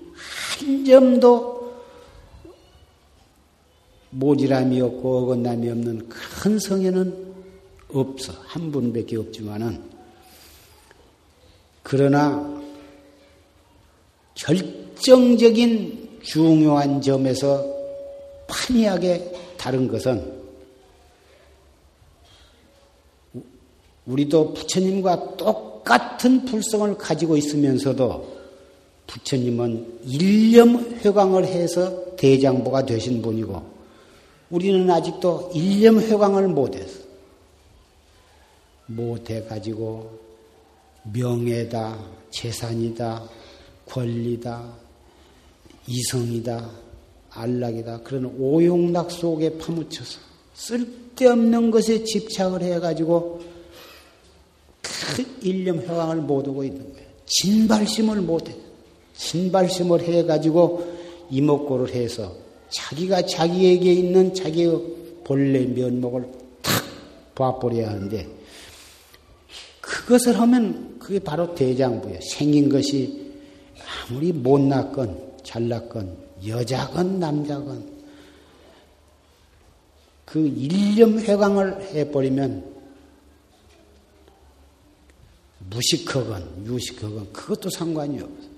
한 0.60 0.86
점도 0.86 1.74
모지람이 4.12 4.82
없고 4.82 5.24
어긋남이 5.24 5.70
없는 5.70 6.10
큰 6.10 6.58
성에는 6.58 7.29
없어. 7.92 8.34
한 8.46 8.72
분밖에 8.72 9.18
없지만은, 9.18 9.82
그러나 11.84 12.62
결정적인 14.36 16.20
중요한 16.22 17.02
점에서 17.02 17.66
판이하게 18.48 19.34
다른 19.58 19.88
것은 19.88 20.40
우리도 24.06 24.54
부처님과 24.54 25.38
똑같은 25.38 26.46
불성을 26.46 26.98
가지고 26.98 27.38
있으면서도 27.38 28.40
부처님은 29.08 30.02
일념 30.06 30.78
회광을 30.78 31.46
해서 31.46 32.16
대장보가 32.16 32.86
되신 32.86 33.22
분이고 33.22 33.80
우리는 34.50 34.90
아직도 34.90 35.52
일념 35.54 36.00
회광을 36.00 36.48
못해서 36.48 36.99
못해가지고 38.90 40.20
명예다, 41.14 41.98
재산이다, 42.32 43.24
권리다, 43.88 44.74
이성이다, 45.88 46.70
안락이다 47.32 48.02
그런 48.02 48.26
오용락 48.40 49.12
속에 49.12 49.58
파묻혀서 49.58 50.20
쓸데없는 50.54 51.72
것에 51.72 52.04
집착을 52.04 52.62
해가지고 52.62 53.42
큰 54.82 55.26
일념 55.42 55.80
회왕을 55.80 56.18
못 56.18 56.48
오고 56.48 56.64
있는 56.64 56.94
거예요. 56.94 57.08
진발심을 57.26 58.22
못해. 58.22 58.56
진발심을 59.16 60.02
해가지고 60.02 61.00
이목고를 61.30 61.94
해서 61.94 62.34
자기가 62.70 63.26
자기에게 63.26 63.92
있는 63.94 64.34
자기의 64.34 64.82
본래 65.24 65.66
면목을 65.66 66.28
탁 66.62 66.84
봐버려야 67.36 67.90
하는데 67.90 68.39
그것을 70.10 70.40
하면 70.40 70.98
그게 70.98 71.20
바로 71.20 71.54
대장부예요. 71.54 72.20
생긴 72.22 72.68
것이 72.68 73.32
아무리 74.10 74.34
못났건 74.34 75.36
잘났건 75.44 76.18
여자건 76.48 77.20
남자건 77.20 78.00
그 80.26 80.48
일념 80.48 81.20
회광을 81.20 81.94
해버리면 81.94 82.76
무식하건 85.70 86.66
유식하건 86.66 87.32
그것도 87.32 87.70
상관이 87.70 88.20
없어. 88.20 88.50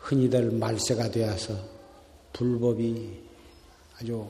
흔히들 0.00 0.50
말세가 0.50 1.12
되어서 1.12 1.56
불법이 2.32 3.12
아주 3.96 4.28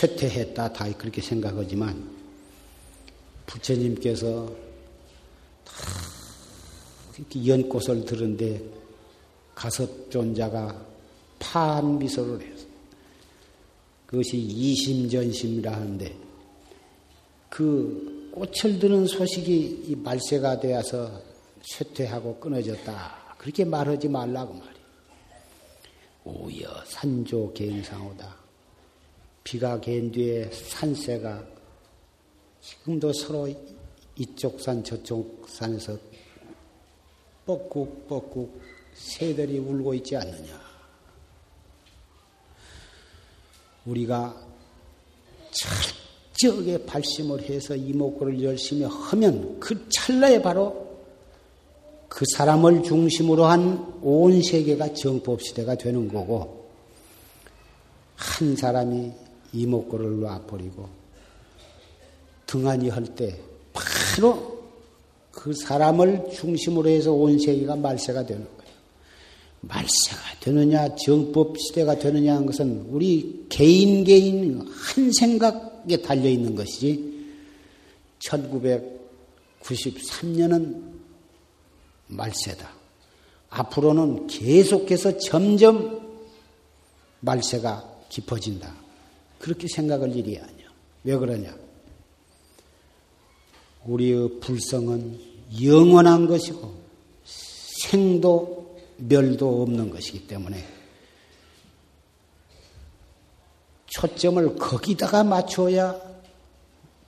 쇠퇴했다 0.00 0.72
다 0.72 0.92
그렇게 0.96 1.20
생각하지만 1.20 2.10
부처님께서 3.46 4.46
다 5.64 5.74
이렇게 7.18 7.46
연꽃을 7.46 8.04
들은데 8.04 8.62
가섭존자가 9.54 10.84
파한 11.38 11.98
미소를 11.98 12.40
해서 12.44 12.66
그것이 14.06 14.38
이심전심이라 14.38 15.72
하는데 15.72 16.16
그 17.48 18.30
꽃을 18.32 18.80
드는 18.80 19.06
소식이 19.06 19.84
이 19.86 19.94
말세가 19.94 20.58
되어서 20.58 21.22
쇠퇴하고 21.62 22.40
끊어졌다. 22.40 23.36
그렇게 23.38 23.64
말하지 23.64 24.08
말라고 24.08 24.54
말이야. 24.54 24.74
오여 26.24 26.84
산조 26.86 27.52
갱상오다. 27.52 28.43
비가 29.44 29.78
갠 29.80 30.10
뒤에 30.10 30.50
산새가 30.50 31.46
지금도 32.60 33.12
서로 33.12 33.48
이쪽 34.16 34.60
산 34.60 34.82
저쪽 34.82 35.46
산에서 35.48 35.98
뻐꾹뻐꾹 37.44 38.60
새들이 38.94 39.58
울고 39.58 39.92
있지 39.94 40.16
않느냐. 40.16 40.64
우리가 43.84 44.34
철저하게 45.50 46.86
발심을 46.86 47.42
해서 47.42 47.76
이목구를 47.76 48.42
열심히 48.42 48.84
하면 48.84 49.60
그 49.60 49.86
찰나에 49.90 50.40
바로 50.40 50.82
그 52.08 52.24
사람을 52.34 52.82
중심으로 52.82 53.44
한 53.44 53.94
온 54.06 54.42
세계가 54.42 54.92
정법시대가 54.94 55.74
되는 55.76 56.08
거고 56.08 56.68
한 58.16 58.54
사람이 58.54 59.12
이목구를 59.54 60.20
놔버리고 60.20 60.88
등한히 62.46 62.88
할 62.88 63.04
때 63.14 63.38
바로 63.72 64.62
그 65.30 65.52
사람을 65.52 66.30
중심으로 66.32 66.88
해서 66.88 67.12
온 67.12 67.38
세계가 67.38 67.76
말세가 67.76 68.24
되는 68.24 68.44
거예요. 68.44 68.54
말세가 69.62 70.22
되느냐, 70.40 70.94
정법 70.96 71.58
시대가 71.58 71.98
되느냐 71.98 72.34
하는 72.34 72.46
것은 72.46 72.86
우리 72.90 73.46
개인 73.48 74.04
개인 74.04 74.60
한 74.60 75.12
생각에 75.12 75.96
달려 76.02 76.28
있는 76.28 76.54
것이지, 76.54 77.14
1993년은 78.20 80.82
말세다. 82.06 82.70
앞으로는 83.50 84.28
계속해서 84.28 85.18
점점 85.18 86.00
말세가 87.20 88.04
깊어진다. 88.08 88.83
그렇게 89.44 89.68
생각할 89.68 90.16
일이 90.16 90.38
아니야. 90.38 90.68
왜 91.02 91.14
그러냐? 91.18 91.54
우리의 93.84 94.40
불성은 94.40 95.20
영원한 95.62 96.26
것이고, 96.26 96.72
생도 97.24 98.74
멸도 98.96 99.60
없는 99.62 99.90
것이기 99.90 100.26
때문에 100.26 100.64
초점을 103.84 104.56
거기다가 104.56 105.22
맞춰야 105.22 106.00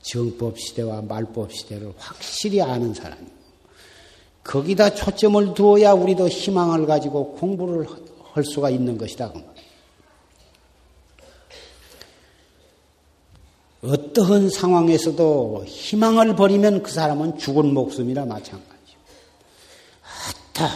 정법 0.02 0.60
시대와 0.60 1.00
말법 1.02 1.50
시대를 1.54 1.94
확실히 1.96 2.60
아는 2.60 2.92
사람이고 2.92 3.30
거기다 4.44 4.94
초점을 4.94 5.54
두어야 5.54 5.92
우리도 5.92 6.28
희망을 6.28 6.84
가지고 6.84 7.32
공부를 7.36 7.86
할 8.34 8.44
수가 8.44 8.68
있는 8.68 8.98
것이다. 8.98 9.32
어떠한 13.82 14.50
상황에서도 14.50 15.64
희망을 15.66 16.34
버리면 16.34 16.82
그 16.82 16.90
사람은 16.90 17.38
죽은 17.38 17.72
목숨이나 17.74 18.24
마찬가지요. 18.24 18.96
아따, 20.52 20.70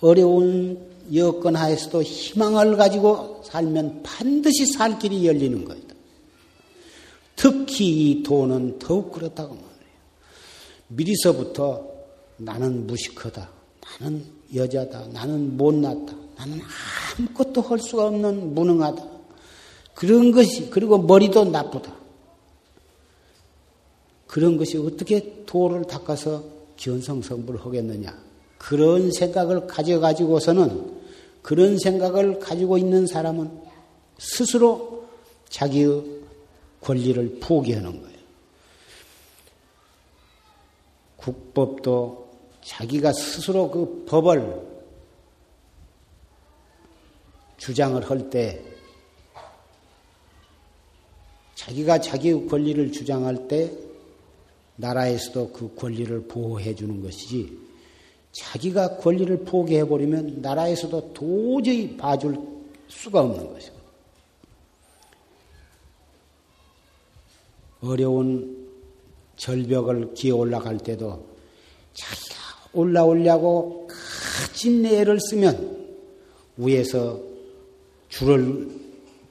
어려운 0.00 0.90
여건 1.14 1.56
하에서도 1.56 2.02
희망을 2.02 2.76
가지고 2.76 3.42
살면 3.44 4.02
반드시 4.02 4.66
살 4.66 4.98
길이 4.98 5.26
열리는 5.26 5.64
거다. 5.64 5.80
특히 7.36 8.10
이 8.10 8.22
돈은 8.22 8.78
더욱 8.78 9.12
그렇다고 9.12 9.54
말해요. 9.54 9.70
미리서부터 10.88 11.84
나는 12.36 12.86
무식하다. 12.86 13.48
나는 14.00 14.24
여자다. 14.54 15.06
나는 15.12 15.56
못났다. 15.56 16.14
나는 16.36 16.60
아무것도 17.18 17.60
할 17.62 17.78
수가 17.78 18.06
없는 18.06 18.54
무능하다. 18.54 19.04
그런 19.94 20.32
것이, 20.32 20.70
그리고 20.70 20.98
머리도 20.98 21.44
나쁘다. 21.46 21.99
그런 24.30 24.56
것이 24.56 24.78
어떻게 24.78 25.42
도를 25.44 25.84
닦아서 25.88 26.44
견성성불을 26.76 27.66
하겠느냐. 27.66 28.16
그런 28.58 29.10
생각을 29.10 29.66
가져가지고서는 29.66 31.00
그런 31.42 31.76
생각을 31.80 32.38
가지고 32.38 32.78
있는 32.78 33.08
사람은 33.08 33.50
스스로 34.18 35.08
자기의 35.48 36.04
권리를 36.80 37.40
포기하는 37.40 38.00
거예요. 38.00 38.18
국법도 41.16 42.30
자기가 42.62 43.12
스스로 43.12 43.68
그 43.68 44.04
법을 44.06 44.62
주장을 47.58 48.08
할 48.08 48.30
때 48.30 48.62
자기가 51.56 52.00
자기의 52.00 52.46
권리를 52.46 52.92
주장할 52.92 53.48
때 53.48 53.89
나라에서도 54.80 55.52
그 55.52 55.74
권리를 55.74 56.26
보호해 56.26 56.74
주는 56.74 57.02
것이지 57.02 57.58
자기가 58.32 58.96
권리를 58.98 59.44
포기해 59.44 59.86
버리면 59.86 60.40
나라에서도 60.40 61.12
도저히 61.12 61.96
봐줄 61.96 62.38
수가 62.88 63.20
없는 63.20 63.52
것이고. 63.52 63.80
어려운 67.82 68.68
절벽을 69.36 70.14
기어 70.14 70.36
올라갈 70.36 70.76
때도 70.78 71.24
자기가 71.94 72.36
올라오려고 72.74 73.88
처진 74.46 74.84
애를 74.84 75.18
쓰면 75.18 75.80
위에서 76.58 77.20
줄을 78.08 78.68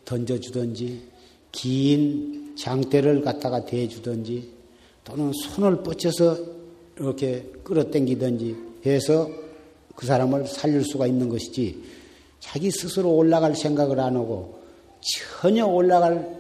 던져주든지 0.04 1.08
긴 1.52 2.56
장대를 2.58 3.22
갖다가 3.22 3.66
대주든지 3.66 4.59
또는 5.04 5.32
손을 5.34 5.84
뻗쳐서 5.84 6.38
이렇게 6.98 7.50
끌어당기든지 7.64 8.56
해서 8.86 9.30
그 9.96 10.06
사람을 10.06 10.48
살릴 10.48 10.84
수가 10.84 11.08
있는 11.08 11.30
것이지 11.30 11.84
자기 12.40 12.72
스스로 12.72 13.16
올라갈 13.16 13.56
생각을 13.56 14.00
안 14.00 14.16
하고 14.16 14.60
전혀 15.42 15.66
올라갈 15.66 16.38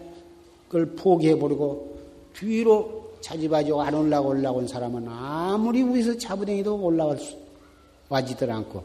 걸 0.70 0.86
포기해버리고 0.95 1.97
뒤로 2.34 3.14
자지바지고 3.22 3.82
안 3.82 3.93
올라가 3.95 4.28
올라온 4.28 4.68
사람은 4.68 5.07
아무리 5.07 5.84
위에서 5.84 6.18
차부댕이도 6.18 6.82
올라갈 6.82 7.18
수, 7.18 7.36
와지들 8.07 8.49
않고 8.49 8.84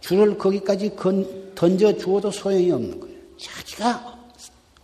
줄을 0.00 0.36
거기까지 0.36 0.94
건, 0.94 1.52
던져 1.54 1.96
주어도 1.96 2.30
소용이 2.30 2.70
없는 2.70 3.00
거예요. 3.00 3.16
자기가 3.38 4.18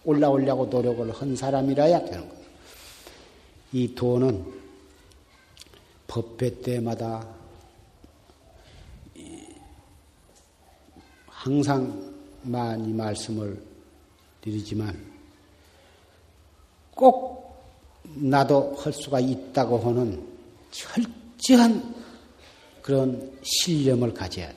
올라오려고 0.05 0.67
노력을 0.67 1.11
한 1.11 1.37
사람이라야 1.37 2.05
되는 2.05 2.29
거예요. 2.29 2.38
이 3.73 3.95
도는 3.95 4.45
법회 6.07 6.61
때마다 6.63 7.27
항상 11.27 12.15
많이 12.43 12.93
말씀을 12.93 13.63
드리지만 14.41 14.97
꼭 16.95 17.39
나도 18.03 18.75
할 18.77 18.93
수가 18.93 19.21
있다고 19.21 19.79
하는 19.79 20.27
철저한 20.71 21.95
그런 22.83 23.39
신념을 23.43 24.15
가져야 24.15 24.49
돼. 24.49 24.57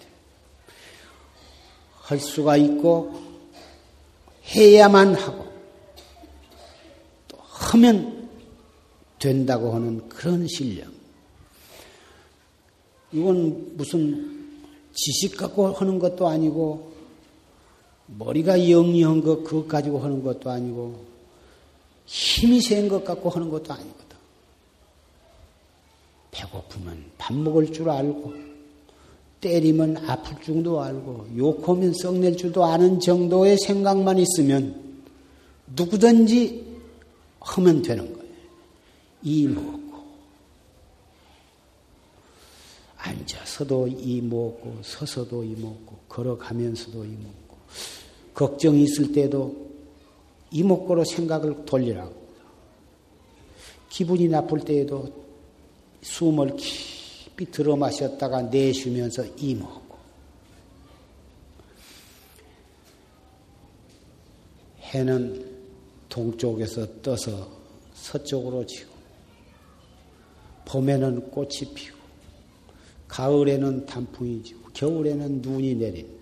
할 1.93 2.19
수가 2.19 2.57
있고 2.57 3.13
해야만 4.45 5.15
하고 5.15 5.47
또 7.27 7.37
하면 7.41 8.20
된다고 9.21 9.73
하는 9.73 10.09
그런 10.09 10.45
신념. 10.47 10.91
이건 13.13 13.77
무슨 13.77 14.59
지식 14.93 15.37
갖고 15.37 15.67
하는 15.67 15.99
것도 15.99 16.27
아니고 16.27 16.91
머리가 18.17 18.69
영리한 18.69 19.21
것 19.21 19.43
그것 19.43 19.67
가지고 19.67 19.99
하는 19.99 20.23
것도 20.23 20.49
아니고 20.49 21.05
힘이 22.05 22.59
센 22.61 22.89
것 22.89 23.05
갖고 23.05 23.29
하는 23.29 23.49
것도 23.49 23.73
아니거든. 23.73 24.17
배고프면 26.31 27.05
밥 27.17 27.33
먹을 27.33 27.71
줄 27.71 27.89
알고, 27.89 28.33
때리면 29.39 29.97
아플 29.97 30.41
줄도 30.41 30.81
알고, 30.81 31.27
욕하면 31.37 31.93
썩낼 31.93 32.35
줄도 32.37 32.63
아는 32.63 32.99
정도의 32.99 33.57
생각만 33.57 34.17
있으면 34.17 35.03
누구든지 35.75 36.65
하면 37.39 37.81
되는 37.81 38.13
거예요. 38.13 38.20
이 39.23 39.47
먹고, 39.47 40.01
앉아서도 42.97 43.87
이 43.87 44.21
먹고, 44.21 44.77
서서도 44.83 45.43
이 45.43 45.55
먹고, 45.55 45.97
걸어가면서도 46.07 47.05
이 47.05 47.09
먹고, 47.09 47.57
걱정이 48.33 48.83
있을 48.83 49.11
때도 49.11 49.71
이목구로 50.51 51.05
생각을 51.05 51.65
돌리라고. 51.65 52.21
기분이 53.89 54.27
나쁠 54.27 54.61
때에도 54.61 55.11
숨을 56.01 56.55
깊이 56.55 57.51
들어 57.51 57.75
마셨다가 57.75 58.43
내쉬면서 58.43 59.25
이목구. 59.37 59.95
해는 64.81 65.49
동쪽에서 66.09 67.01
떠서 67.01 67.49
서쪽으로 67.93 68.65
지고, 68.65 68.90
봄에는 70.65 71.31
꽃이 71.31 71.73
피고, 71.73 71.97
가을에는 73.07 73.85
단풍이 73.85 74.43
지고, 74.43 74.69
겨울에는 74.73 75.41
눈이 75.41 75.75
내린대. 75.75 76.21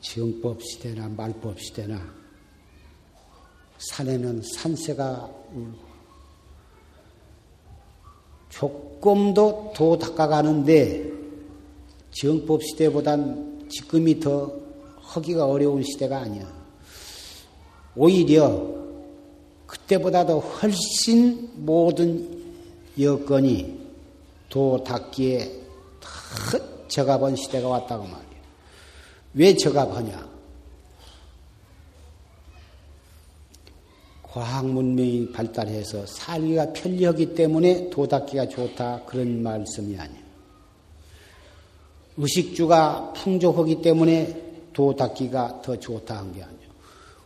정법 0.00 0.62
시대나 0.62 1.08
말법 1.08 1.60
시대나 1.60 2.00
산에는 3.78 4.40
산새가 4.42 5.28
울고 5.52 5.86
조금도 8.48 9.72
도 9.74 9.98
닦아가는데 9.98 11.12
정법 12.10 12.62
시대보단 12.62 13.68
지금이 13.68 14.20
더 14.20 14.54
하기가 15.00 15.46
어려운 15.46 15.82
시대가 15.82 16.18
아니야. 16.20 16.50
오히려 17.94 18.74
그때보다 19.66 20.24
도 20.24 20.38
훨씬 20.38 21.50
모든 21.56 22.35
여건이 22.98 23.86
도 24.48 24.82
닦기에 24.82 25.52
더 26.00 26.88
적합한 26.88 27.36
시대가 27.36 27.68
왔다고 27.68 28.04
말이야. 28.04 28.26
왜 29.34 29.54
적합하냐? 29.54 30.36
과학 34.22 34.66
문명이 34.66 35.32
발달해서 35.32 36.06
살기가 36.06 36.72
편리하기 36.72 37.34
때문에 37.34 37.90
도 37.90 38.06
닦기가 38.06 38.48
좋다 38.48 39.04
그런 39.04 39.42
말씀이 39.42 39.98
아니에요. 39.98 40.26
의식주가 42.18 43.12
풍족하기 43.14 43.82
때문에 43.82 44.42
도 44.72 44.94
닦기가 44.94 45.62
더 45.62 45.78
좋다 45.78 46.16
한 46.18 46.32
게 46.32 46.42
아니에요. 46.42 46.66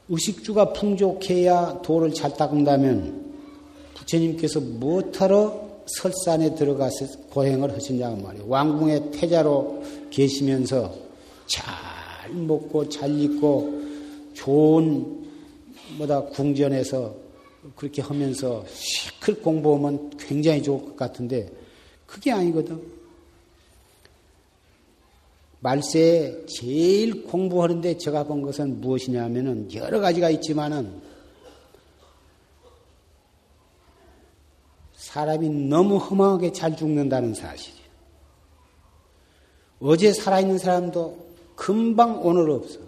의식주가 0.09 0.73
풍족해야 0.73 1.81
도를 1.83 2.13
잘 2.13 2.37
닦는다면 2.37 3.30
부처님께서 4.01 4.61
무엇하러 4.61 5.69
설산에 5.87 6.55
들어가서 6.55 7.07
고행을 7.31 7.73
하시냐고 7.75 8.17
말이에요. 8.23 8.47
왕궁의 8.49 9.11
태자로 9.13 9.83
계시면서 10.11 10.95
잘 11.47 12.33
먹고 12.33 12.89
잘 12.89 13.19
입고 13.19 13.81
좋은 14.35 15.21
뭐다 15.99 16.23
궁전에서 16.23 17.15
그렇게 17.77 18.01
하면서 18.01 18.65
시클 18.73 19.43
공부하면 19.43 20.11
굉장히 20.19 20.63
좋을 20.63 20.83
것 20.85 20.97
같은데 20.97 21.51
그게 22.07 22.31
아니거든. 22.31 22.81
말세에 25.61 26.47
제일 26.47 27.25
공부하는데 27.25 27.99
제가 27.99 28.25
본 28.25 28.41
것은 28.41 28.81
무엇이냐면은 28.81 29.73
여러 29.75 30.01
가지가 30.01 30.31
있지만은 30.31 31.10
사람이 35.13 35.49
너무 35.49 35.97
허망하게 35.97 36.53
잘 36.53 36.77
죽는다는 36.77 37.35
사실이에요. 37.35 37.91
어제 39.81 40.13
살아있는 40.13 40.59
사람도 40.59 41.19
금방 41.57 42.25
오늘 42.25 42.49
없어. 42.51 42.79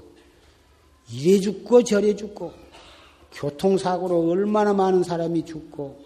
이래 1.13 1.41
죽고 1.41 1.83
저래 1.83 2.15
죽고 2.15 2.53
교통사고로 3.33 4.31
얼마나 4.31 4.73
많은 4.73 5.03
사람이 5.03 5.45
죽고 5.45 5.99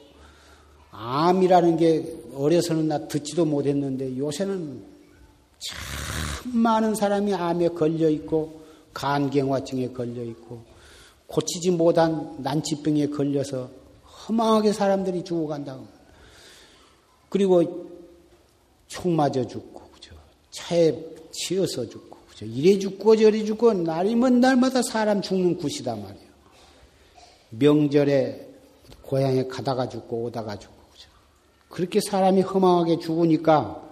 암이라는 0.90 1.76
게 1.76 2.16
어려서는 2.34 2.88
나 2.88 3.06
듣지도 3.06 3.44
못했는데 3.44 4.16
요새는 4.16 4.82
참 5.58 6.62
많은 6.62 6.94
사람이 6.94 7.34
암에 7.34 7.68
걸려 7.68 8.08
있고 8.08 8.62
간경화증에 8.94 9.88
걸려 9.88 10.22
있고 10.22 10.64
고치지 11.26 11.72
못한 11.72 12.36
난치병에 12.38 13.08
걸려서 13.08 13.68
허망하게 14.26 14.72
사람들이 14.72 15.22
죽어간다고. 15.22 15.95
그리고 17.28 17.86
총 18.86 19.16
맞아 19.16 19.46
죽고 19.46 19.80
그죠? 19.92 20.14
차에 20.50 20.94
치여서 21.32 21.88
죽고 21.88 22.16
그죠? 22.28 22.44
이래 22.46 22.78
죽고 22.78 23.16
저래 23.16 23.44
죽고 23.44 23.72
날이면 23.72 24.40
날마다 24.40 24.82
사람 24.82 25.20
죽는 25.20 25.58
굿이다 25.58 25.96
말이야. 25.96 26.26
명절에 27.50 28.48
고향에 29.02 29.46
가다가 29.46 29.88
죽고 29.88 30.24
오다가 30.24 30.58
죽고 30.58 30.74
그죠? 30.92 31.08
그렇게 31.68 32.00
사람이 32.00 32.42
허망하게 32.42 32.98
죽으니까 33.00 33.82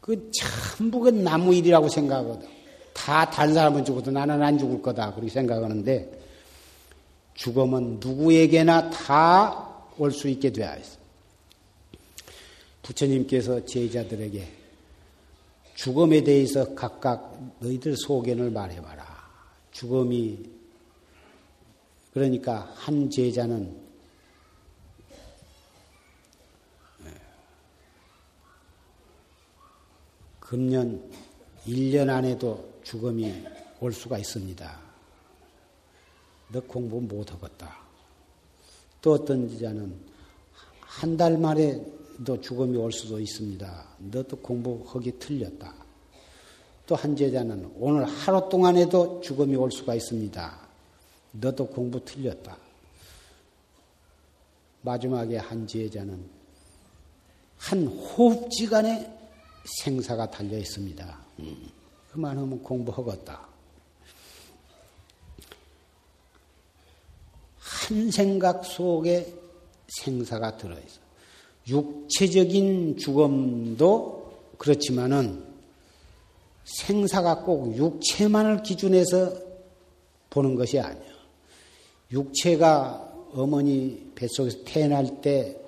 그 0.00 0.30
전부가 0.32 1.10
나무 1.10 1.54
일이라고 1.54 1.88
생각하거든. 1.88 2.48
다 2.94 3.28
다른 3.28 3.52
사람은 3.52 3.84
죽어도 3.84 4.10
나는 4.10 4.42
안 4.42 4.58
죽을 4.58 4.80
거다 4.80 5.12
그렇게 5.12 5.30
생각하는데 5.30 6.20
죽음은 7.34 7.98
누구에게나 8.00 8.90
다 8.90 9.66
올 9.98 10.12
수 10.12 10.28
있게 10.28 10.50
되어 10.52 10.76
있어. 10.76 10.95
부처님께서 12.86 13.64
제자들에게 13.64 14.46
죽음에 15.74 16.22
대해서 16.22 16.74
각각 16.74 17.36
너희들 17.58 17.96
소견을 17.96 18.50
말해봐라. 18.50 19.04
죽음이 19.72 20.38
그러니까 22.12 22.72
한 22.76 23.10
제자는 23.10 23.84
금년 30.38 31.10
1년 31.66 32.08
안에도 32.08 32.72
죽음이 32.84 33.34
올 33.80 33.92
수가 33.92 34.18
있습니다. 34.18 34.80
너 36.52 36.60
공부 36.60 37.00
못하겠다. 37.00 37.76
또 39.02 39.14
어떤 39.14 39.58
자는 39.58 39.98
한 40.80 41.16
달 41.16 41.36
만에 41.36 41.95
도 42.24 42.40
죽음이 42.40 42.76
올 42.76 42.92
수도 42.92 43.20
있습니다. 43.20 43.84
너도 43.98 44.36
공부하기 44.36 45.18
틀렸다. 45.18 45.74
또 46.86 46.94
한 46.94 47.16
제자는 47.16 47.72
오늘 47.78 48.04
하루 48.04 48.48
동안에도 48.48 49.20
죽음이 49.20 49.56
올 49.56 49.72
수가 49.72 49.94
있습니다. 49.96 50.68
너도 51.32 51.66
공부 51.66 52.02
틀렸다. 52.04 52.56
마지막에 54.82 55.36
한 55.36 55.66
제자는 55.66 56.24
한 57.58 57.86
호흡지간에 57.86 59.12
생사가 59.82 60.30
달려 60.30 60.56
있습니다. 60.58 61.18
음, 61.40 61.70
그만하면 62.12 62.62
공부하겠다. 62.62 63.46
한 67.58 68.10
생각 68.12 68.64
속에 68.64 69.34
생사가 69.88 70.56
들어있어. 70.56 71.05
육체적인 71.68 72.96
죽음도 72.96 74.32
그렇지만은 74.58 75.44
생사가 76.64 77.44
꼭 77.44 77.76
육체만을 77.76 78.62
기준해서 78.62 79.32
보는 80.30 80.54
것이 80.54 80.78
아니야. 80.80 81.04
육체가 82.12 83.14
어머니 83.32 84.10
뱃속에서 84.14 84.58
태어날 84.64 85.20
때 85.20 85.60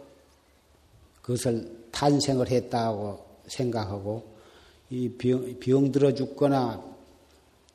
그것을 1.22 1.70
탄생을 1.90 2.50
했다고 2.50 3.24
생각하고 3.46 4.24
이 4.90 5.08
병, 5.10 5.58
병 5.58 5.92
들어 5.92 6.14
죽거나 6.14 6.82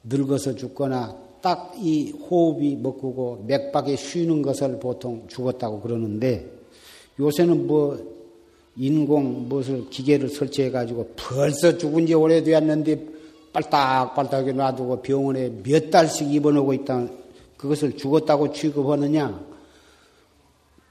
늙어서 0.03 0.55
죽거나 0.55 1.23
딱 1.41 1.73
이 1.77 2.11
호흡이 2.11 2.77
먹고 2.77 3.43
맥박이 3.45 3.97
쉬는 3.97 4.41
것을 4.41 4.79
보통 4.79 5.27
죽었다고 5.27 5.81
그러는데 5.81 6.49
요새는 7.19 7.67
뭐 7.67 7.97
인공 8.75 9.47
무엇을 9.47 9.89
기계를 9.89 10.29
설치해 10.29 10.71
가지고 10.71 11.11
벌써 11.15 11.77
죽은 11.77 12.07
지 12.07 12.13
오래되었는데 12.13 13.05
빨딱빨딱하게 13.53 14.53
놔두고 14.53 15.01
병원에 15.03 15.49
몇 15.63 15.91
달씩 15.91 16.33
입원하고 16.33 16.73
있다 16.73 17.07
그것을 17.57 17.95
죽었다고 17.97 18.51
취급하느냐 18.51 19.45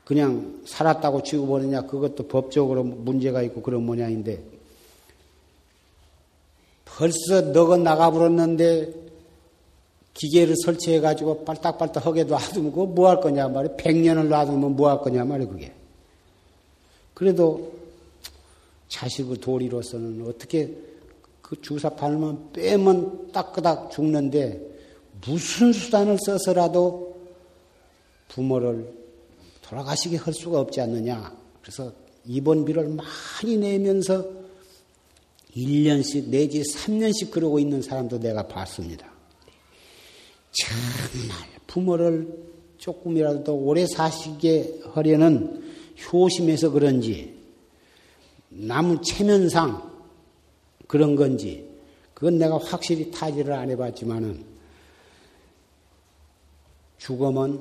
그냥 0.05 0.61
살았다고 0.65 1.23
취급하느냐 1.25 1.83
그것도 1.87 2.29
법적으로 2.29 2.85
문제가 2.85 3.43
있고 3.43 3.63
그런 3.63 3.85
모양인데 3.85 4.43
벌써 6.85 7.41
너가 7.53 7.77
나가버렸는데 7.79 9.03
기계를 10.15 10.55
설치해 10.65 11.01
가지고 11.01 11.45
빨딱빨딱 11.45 12.05
하게 12.07 12.25
놔두면 12.25 12.71
그거 12.73 12.87
뭐 12.87 13.09
할 13.09 13.21
거냐 13.21 13.49
말이야. 13.49 13.77
백년을 13.77 14.29
놔두면 14.29 14.77
뭐 14.77 14.91
할 14.91 15.01
거냐 15.01 15.25
말이야 15.25 15.49
그게. 15.49 15.73
그래도 17.15 17.73
자식의 18.89 19.39
도리로서는 19.39 20.27
어떻게 20.27 20.77
그 21.41 21.61
주사 21.61 21.91
팔면 21.91 22.53
빼면 22.53 23.33
따끄닥 23.33 23.91
죽는데 23.91 24.61
무슨 25.27 25.73
수단을 25.73 26.19
써서라도 26.25 27.17
부모를 28.29 28.93
돌아가시게 29.63 30.17
할 30.17 30.33
수가 30.35 30.61
없지 30.61 30.81
않느냐. 30.81 31.37
그래서 31.61 31.93
입원비를 32.27 32.89
많이 32.89 33.57
내면서 33.57 34.27
1년씩 35.57 36.29
내지 36.29 36.63
3년씩 36.63 37.31
그러고 37.31 37.59
있는 37.59 37.83
사람도 37.83 38.19
내가 38.21 38.47
봤습니다. 38.49 39.11
정말 40.53 41.49
부모를 41.67 42.53
조금이라도 42.79 43.55
오래 43.55 43.87
사시게 43.87 44.81
하려는 44.93 45.63
효심에서 46.01 46.71
그런지 46.71 47.35
남은 48.49 49.03
체면상 49.03 49.91
그런 50.87 51.17
건지 51.17 51.69
그건 52.15 52.39
내가 52.39 52.59
확실히 52.59 53.11
타지를 53.11 53.53
안 53.53 53.71
해봤지만은 53.71 54.45
죽음은 56.99 57.61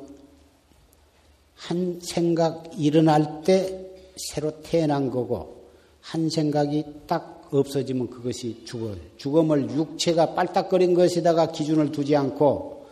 한 1.55 1.99
생각 2.01 2.71
일어날 2.77 3.41
때 3.43 3.89
새로 4.15 4.61
태어난 4.61 5.09
거고 5.09 5.65
한 6.01 6.29
생각이 6.29 6.83
딱 7.07 7.49
없어지면 7.51 8.09
그것이 8.09 8.63
죽어요. 8.65 8.95
죽음을 9.17 9.71
육체가 9.71 10.33
빨딱거린 10.33 10.93
것에다가 10.93 11.51
기준을 11.51 11.91
두지 11.91 12.15
않고 12.15 12.85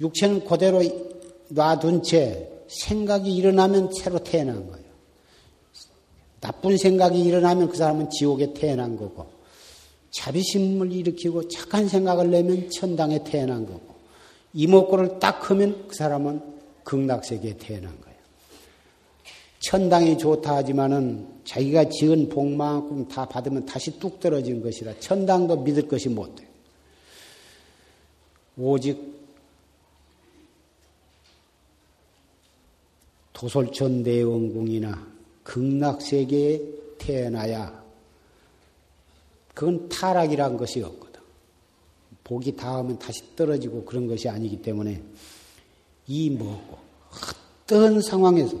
육체는 0.00 0.44
그대로 0.44 0.82
놔둔 1.48 2.02
채 2.02 2.50
생각이 2.82 3.34
일어나면 3.34 3.92
새로 3.92 4.18
태어난 4.18 4.66
거예요. 4.66 4.84
나쁜 6.40 6.76
생각이 6.76 7.22
일어나면 7.22 7.68
그 7.70 7.76
사람은 7.76 8.10
지옥에 8.10 8.52
태어난 8.52 8.96
거고 8.96 9.26
자비심을 10.10 10.92
일으키고 10.92 11.48
착한 11.48 11.88
생각을 11.88 12.30
내면 12.30 12.68
천당에 12.70 13.24
태어난 13.24 13.66
거고 13.66 13.94
이목구를 14.52 15.18
딱 15.18 15.50
하면 15.50 15.88
그 15.88 15.94
사람은 15.96 16.40
극락세계에 16.84 17.56
태어난 17.56 17.98
거예요. 18.00 18.14
천당이 19.60 20.18
좋다 20.18 20.56
하지만은 20.56 21.26
자기가 21.44 21.88
지은 21.88 22.28
복만큼 22.28 23.08
다 23.08 23.26
받으면 23.26 23.64
다시 23.64 23.98
뚝 23.98 24.20
떨어진 24.20 24.62
것이라 24.62 24.98
천당도 25.00 25.62
믿을 25.62 25.88
것이 25.88 26.10
못 26.10 26.36
돼요. 26.36 26.48
오직 28.58 29.13
도솔천 33.34 34.04
대원궁이나 34.04 35.06
극락세계에 35.42 36.62
태어나야 36.98 37.84
그건 39.52 39.88
타락이란 39.88 40.56
것이 40.56 40.82
없거든. 40.82 41.20
복이 42.24 42.56
닿으면 42.56 42.98
다시 42.98 43.22
떨어지고 43.36 43.84
그런 43.84 44.08
것이 44.08 44.28
아니기 44.28 44.62
때문에 44.62 45.02
이 46.06 46.30
뭐고 46.30 46.78
어떤 47.64 48.00
상황에서 48.00 48.56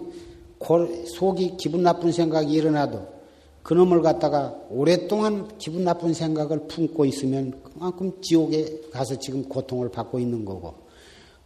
속이 1.06 1.56
기분 1.58 1.82
나쁜 1.82 2.12
생각이 2.12 2.52
일어나도 2.52 3.14
그놈을 3.62 4.02
갖다가 4.02 4.54
오랫동안 4.70 5.56
기분 5.58 5.84
나쁜 5.84 6.12
생각을 6.12 6.66
품고 6.68 7.06
있으면 7.06 7.62
그만큼 7.62 8.12
지옥에 8.20 8.82
가서 8.90 9.18
지금 9.18 9.48
고통을 9.48 9.90
받고 9.90 10.18
있는 10.18 10.44
거고 10.44 10.83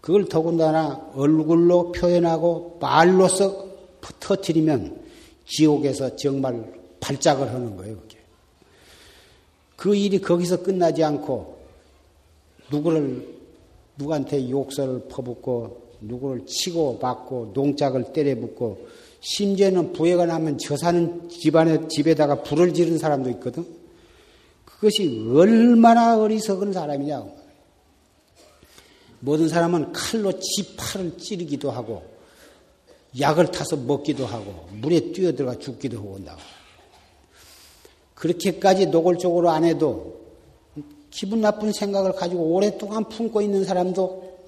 그걸 0.01 0.29
더군다나 0.29 1.11
얼굴로 1.15 1.93
표현하고 1.93 2.79
말로서 2.81 3.67
터트리면 4.21 5.01
지옥에서 5.47 6.17
정말 6.17 6.73
발작을 7.01 7.49
하는 7.53 7.77
거예요. 7.77 7.97
그게. 7.97 8.19
그 9.77 9.95
일이 9.95 10.21
거기서 10.21 10.63
끝나지 10.63 11.03
않고 11.05 11.59
누구를 12.71 13.39
누구한테 13.97 14.51
욕설을 14.51 15.09
퍼붓고 15.09 15.89
누구를 16.01 16.47
치고 16.47 16.99
받고 16.99 17.53
농작을 17.55 18.13
때려붓고 18.13 18.87
심지어는 19.21 19.93
부해가 19.93 20.27
나면 20.27 20.59
저 20.59 20.77
사는 20.77 21.29
집안에 21.29 21.89
집에다가 21.89 22.43
불을 22.43 22.73
지른 22.73 22.99
사람도 22.99 23.31
있거든. 23.31 23.67
그것이 24.65 25.29
얼마나 25.35 26.21
어리석은 26.21 26.73
사람이냐. 26.73 27.38
모든 29.21 29.49
사람은 29.49 29.93
칼로 29.93 30.33
지 30.39 30.77
팔을 30.77 31.19
찌르기도 31.19 31.71
하고 31.71 32.03
약을 33.19 33.51
타서 33.51 33.77
먹기도 33.77 34.27
하고 34.27 34.69
물에 34.73 35.13
뛰어들어가 35.13 35.59
죽기도 35.59 35.99
하고 35.99 36.13
온다고. 36.13 36.41
그렇게까지 38.15 38.87
노골적으로 38.87 39.51
안 39.51 39.65
해도 39.65 40.19
기분 41.11 41.41
나쁜 41.41 41.73
생각을 41.73 42.13
가지고 42.13 42.43
오랫동안 42.55 43.05
품고 43.09 43.41
있는 43.41 43.65
사람도 43.65 44.39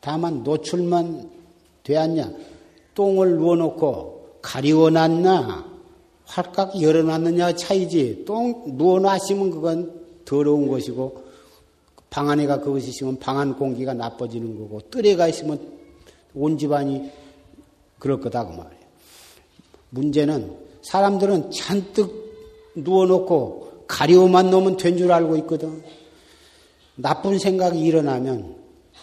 다만 0.00 0.42
노출만 0.42 1.30
되었냐? 1.82 2.32
똥을 2.94 3.36
누워놓고 3.36 4.38
가리워놨나? 4.42 5.76
활깍 6.24 6.80
열어놨느냐 6.80 7.54
차이지. 7.54 8.24
똥 8.26 8.76
누워놨으면 8.76 9.50
그건 9.50 10.06
더러운 10.24 10.68
것이고 10.68 11.25
방 12.16 12.30
안에가 12.30 12.60
그것이 12.60 12.88
있으면 12.88 13.18
방 13.18 13.36
안 13.36 13.54
공기가 13.58 13.92
나빠지는 13.92 14.58
거고 14.58 14.80
뜰에가 14.90 15.28
있으면 15.28 15.60
온 16.34 16.56
집안이 16.56 17.12
그럴 17.98 18.20
거다 18.20 18.46
그 18.46 18.52
말이에요. 18.52 18.86
문제는 19.90 20.56
사람들은 20.80 21.50
잔뜩 21.50 22.72
누워놓고 22.74 23.84
가리워만 23.86 24.50
놓으면 24.50 24.78
된 24.78 24.96
줄 24.96 25.12
알고 25.12 25.36
있거든. 25.38 25.82
나쁜 26.94 27.38
생각이 27.38 27.78
일어나면 27.78 28.56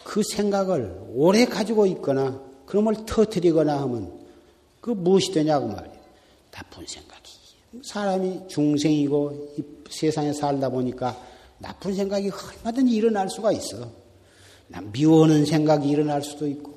그 0.04 0.24
생각을 0.24 1.00
오래 1.14 1.46
가지고 1.46 1.86
있거나 1.86 2.42
그놈을 2.66 3.06
터뜨리거나 3.06 3.80
하면 3.84 4.12
그 4.82 4.90
무엇이 4.90 5.32
되냐고 5.32 5.68
말이에요. 5.68 5.98
나쁜 6.50 6.84
생각이 6.88 7.32
사람이 7.84 8.48
중생이고 8.48 9.54
세상에 9.92 10.34
살다 10.34 10.70
보니까 10.70 11.16
나쁜 11.64 11.96
생각이 11.96 12.30
얼마든지 12.30 12.94
일어날 12.94 13.30
수가 13.30 13.54
있어. 13.54 13.90
미워하는 14.92 15.46
생각이 15.46 15.88
일어날 15.90 16.22
수도 16.22 16.46
있고, 16.46 16.74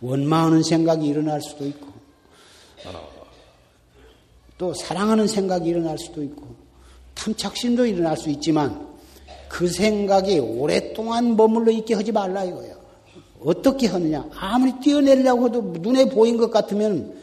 원망하는 0.00 0.64
생각이 0.64 1.06
일어날 1.06 1.40
수도 1.40 1.64
있고, 1.66 1.86
또 4.58 4.74
사랑하는 4.74 5.28
생각이 5.28 5.68
일어날 5.68 5.96
수도 5.98 6.22
있고, 6.22 6.46
탐착심도 7.14 7.86
일어날 7.86 8.16
수 8.16 8.28
있지만, 8.30 8.88
그 9.48 9.68
생각이 9.68 10.40
오랫동안 10.40 11.36
머물러 11.36 11.70
있게 11.70 11.94
하지 11.94 12.10
말라 12.10 12.42
이거예요. 12.42 12.74
어떻게 13.44 13.86
하느냐? 13.86 14.28
아무리 14.34 14.72
띄어내려고 14.80 15.46
해도 15.46 15.60
눈에 15.80 16.06
보인 16.06 16.36
것 16.36 16.50
같으면 16.50 17.14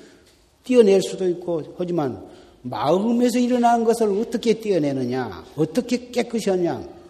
띄어낼 0.64 1.02
수도 1.02 1.28
있고, 1.28 1.76
하지만 1.78 2.26
마음에서 2.62 3.38
일어나는 3.38 3.84
것을 3.84 4.08
어떻게 4.18 4.54
띄어내느냐? 4.54 5.44
어떻게 5.58 6.10
깨끗이 6.12 6.50
하냐? 6.52 7.01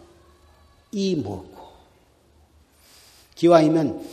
이 0.91 1.15
먹고. 1.15 1.61
기와이면 3.35 4.05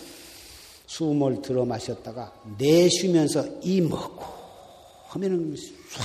숨을 0.87 1.43
들어 1.43 1.65
마셨다가 1.65 2.33
내쉬면서 2.59 3.45
이 3.63 3.81
먹고 3.81 4.25
하면은 5.09 5.55
싹 5.57 6.05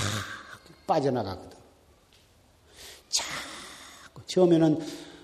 빠져나가거든. 0.85 1.57
자꾸 3.09 4.21
처음에는 4.27 4.79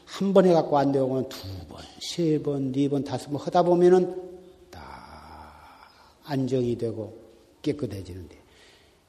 한 0.05 0.33
번 0.33 0.45
해갖고 0.45 0.77
안 0.77 0.91
되고 0.91 1.29
두 1.29 1.37
번, 1.67 1.83
세 2.01 2.41
번, 2.41 2.71
네 2.71 2.87
번, 2.89 3.03
다섯 3.03 3.29
번 3.29 3.39
하다 3.41 3.63
보면은 3.63 4.15
딱 4.71 4.81
안정이 6.25 6.77
되고 6.77 7.17
깨끗해지는데 7.61 8.37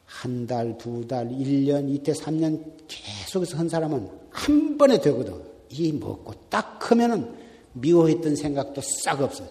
한 0.07 0.47
달, 0.47 0.77
두 0.79 1.07
달, 1.07 1.31
일 1.33 1.65
년, 1.67 1.89
이때 1.89 2.13
삼 2.15 2.39
년 2.39 2.77
계속해서 2.89 3.57
한 3.57 3.69
사람은 3.69 4.09
한 4.31 4.77
번에 4.79 5.01
되거든. 5.01 5.50
이 5.71 5.93
먹고 5.93 6.35
딱 6.49 6.91
하면은 6.91 7.37
미워했던 7.73 8.37
생각도 8.37 8.81
싹 9.05 9.21
없어져. 9.21 9.51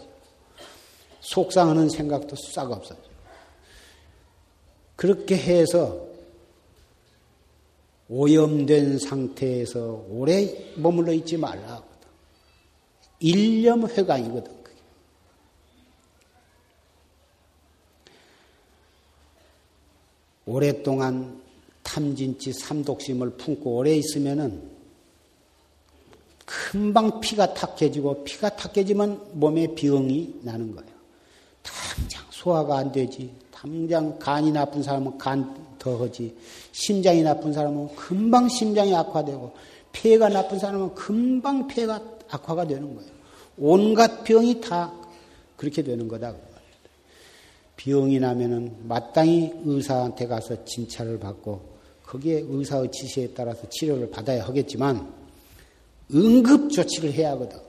속상하는 1.21 1.89
생각도 1.89 2.35
싹 2.35 2.71
없어져. 2.71 3.01
그렇게 4.95 5.37
해서 5.37 6.07
오염된 8.09 8.99
상태에서 8.99 10.05
오래 10.09 10.73
머물러 10.75 11.13
있지 11.13 11.37
말라. 11.37 11.83
일념 13.19 13.87
회강이거든. 13.87 14.59
오랫동안 20.49 21.39
탐진치 21.83 22.53
삼독심을 22.53 23.37
품고 23.37 23.77
오래 23.77 23.95
있으면은 23.95 24.78
금방 26.49 27.19
피가 27.19 27.53
탁해지고 27.53 28.23
피가 28.23 28.55
탁해지면 28.55 29.33
몸에 29.33 29.67
병이 29.75 30.39
나는 30.41 30.75
거예요. 30.75 30.89
당장 31.61 32.23
소화가 32.31 32.79
안 32.79 32.91
되지. 32.91 33.31
당장 33.51 34.17
간이 34.17 34.51
나쁜 34.51 34.81
사람은 34.81 35.19
간 35.19 35.55
더하지. 35.77 36.35
심장이 36.71 37.21
나쁜 37.21 37.53
사람은 37.53 37.95
금방 37.95 38.49
심장이 38.49 38.95
악화되고 38.95 39.53
폐가 39.91 40.29
나쁜 40.29 40.57
사람은 40.57 40.95
금방 40.95 41.67
폐가 41.67 42.01
악화가 42.29 42.65
되는 42.65 42.95
거예요. 42.95 43.11
온갖 43.59 44.23
병이 44.23 44.59
다 44.59 44.91
그렇게 45.55 45.83
되는 45.83 46.07
거다. 46.07 46.33
병이 47.75 48.19
나면은 48.19 48.75
마땅히 48.87 49.53
의사한테 49.65 50.25
가서 50.25 50.65
진찰을 50.65 51.19
받고 51.19 51.61
거기에 52.07 52.43
의사의 52.47 52.91
지시에 52.91 53.33
따라서 53.35 53.69
치료를 53.69 54.09
받아야 54.09 54.43
하겠지만 54.45 55.18
응급 56.13 56.71
조치를 56.71 57.13
해야 57.13 57.31
하거든. 57.31 57.59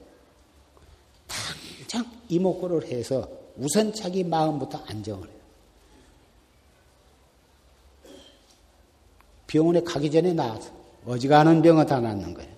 당장 1.26 2.10
이목구를 2.28 2.86
해서 2.86 3.28
우선 3.56 3.92
자기 3.92 4.24
마음부터 4.24 4.78
안정을 4.86 5.28
해요. 5.28 5.40
병원에 9.46 9.80
가기 9.82 10.10
전에 10.10 10.32
나와서 10.32 10.70
어지간한 11.04 11.60
병은 11.60 11.86
다 11.86 12.00
낫는 12.00 12.34
거예요. 12.34 12.50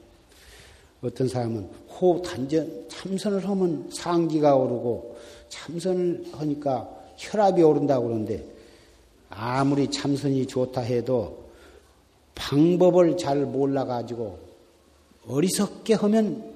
어떤 1.02 1.26
사람은 1.26 1.68
호흡 1.88 2.22
단전 2.22 2.88
참선을 2.88 3.48
하면 3.48 3.90
상기가 3.90 4.54
오르고 4.54 5.16
참선을 5.48 6.26
하니까 6.32 6.88
혈압이 7.16 7.62
오른다고 7.62 8.06
그러는데 8.06 8.44
아무리 9.30 9.90
참선이 9.90 10.46
좋다 10.46 10.82
해도 10.82 11.46
방법을 12.34 13.16
잘 13.16 13.38
몰라 13.46 13.84
가지고 13.84 14.38
어리석게 15.26 15.94
하면 15.94 16.52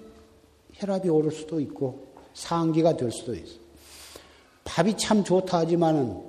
혈압이 0.75 1.09
오를 1.09 1.31
수도 1.31 1.61
있고 1.61 2.07
상기가 2.35 2.97
될 2.97 3.11
수도 3.11 3.35
있어. 3.35 3.55
밥이 4.65 4.97
참 4.97 5.25
좋다 5.25 5.59
하지만은 5.59 6.21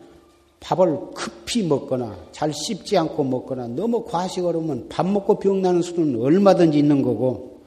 밥을 0.59 1.11
급히 1.13 1.63
먹거나 1.63 2.15
잘 2.31 2.53
씹지 2.53 2.97
않고 2.97 3.23
먹거나 3.23 3.67
너무 3.67 4.05
과식을 4.05 4.55
하면 4.55 4.88
밥 4.89 5.05
먹고 5.05 5.39
병 5.39 5.61
나는 5.61 5.81
수는 5.81 6.21
얼마든지 6.21 6.77
있는 6.77 7.01
거고 7.01 7.61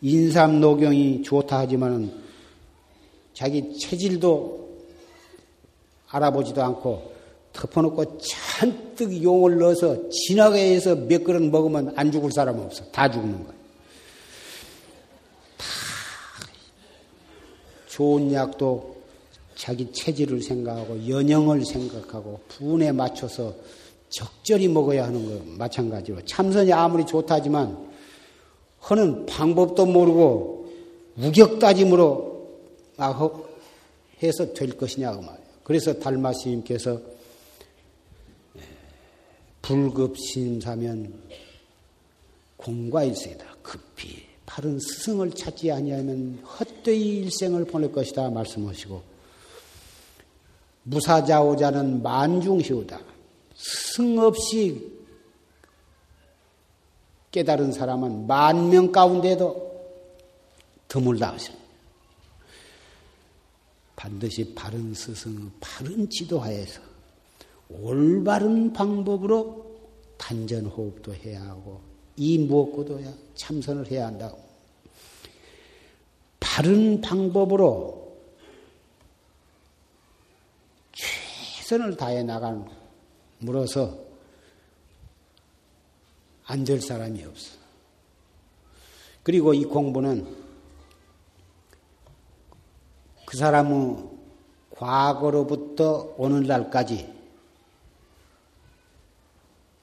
인삼 0.00 0.60
녹용이 0.60 1.22
좋다 1.22 1.60
하지만은 1.60 2.12
자기 3.34 3.78
체질도 3.78 4.68
알아보지도 6.08 6.62
않고 6.62 7.12
덮어놓고 7.52 8.18
잔뜩 8.18 9.22
용을 9.22 9.58
넣어서 9.58 10.08
진하게 10.08 10.74
해서 10.74 10.94
몇 10.94 11.22
그릇 11.24 11.42
먹으면 11.42 11.92
안 11.96 12.10
죽을 12.10 12.32
사람 12.32 12.58
없어. 12.60 12.84
다 12.86 13.10
죽는 13.10 13.44
거야. 13.44 13.61
좋은 17.92 18.32
약도 18.32 18.96
자기 19.54 19.92
체질을 19.92 20.40
생각하고 20.40 21.06
연영을 21.06 21.62
생각하고 21.62 22.40
분에 22.48 22.90
맞춰서 22.90 23.54
적절히 24.08 24.66
먹어야 24.66 25.04
하는 25.04 25.26
거 25.26 25.44
마찬가지로 25.58 26.24
참선이 26.24 26.72
아무리 26.72 27.04
좋다지만 27.04 27.92
하는 28.80 29.26
방법도 29.26 29.84
모르고 29.84 30.72
우격다짐으로 31.18 32.48
해서 34.22 34.54
될 34.54 34.74
것이냐 34.74 35.12
그 35.12 35.20
말. 35.20 35.38
그래서 35.62 35.92
달마 35.92 36.32
스님께서 36.32 36.98
불급심사면 39.60 41.12
공과일생이다. 42.56 43.56
급히 43.62 44.31
바른 44.54 44.78
스승을 44.78 45.30
찾지 45.30 45.72
아니하면 45.72 46.38
헛되이 46.44 47.20
일생을 47.20 47.64
보낼 47.64 47.90
것이다 47.90 48.28
말씀하시고 48.28 49.02
무사자오자는 50.82 52.02
만중시우다. 52.02 53.00
스승 53.54 54.18
없이 54.18 54.92
깨달은 57.30 57.72
사람은 57.72 58.26
만 58.26 58.68
명 58.68 58.92
가운데도 58.92 59.72
드물다 60.86 61.32
하십니다. 61.32 61.64
반드시 63.96 64.54
바른 64.54 64.92
스승, 64.92 65.50
바른 65.60 66.10
지도하에서 66.10 66.82
올바른 67.70 68.74
방법으로 68.74 69.78
단전 70.18 70.66
호흡도 70.66 71.14
해야 71.14 71.40
하고 71.42 71.80
이 72.16 72.36
무엇고도 72.36 73.00
참선을 73.34 73.90
해야 73.90 74.08
한다고. 74.08 74.41
바른 76.52 77.00
방법으로 77.00 78.14
최선을 80.92 81.96
다해 81.96 82.24
나간 82.24 82.68
물어서 83.38 83.96
안될 86.44 86.82
사람이 86.82 87.24
없어. 87.24 87.56
그리고 89.22 89.54
이 89.54 89.64
공부는 89.64 90.26
그 93.24 93.38
사람의 93.38 94.10
과거로부터 94.76 96.12
오늘날까지 96.18 97.10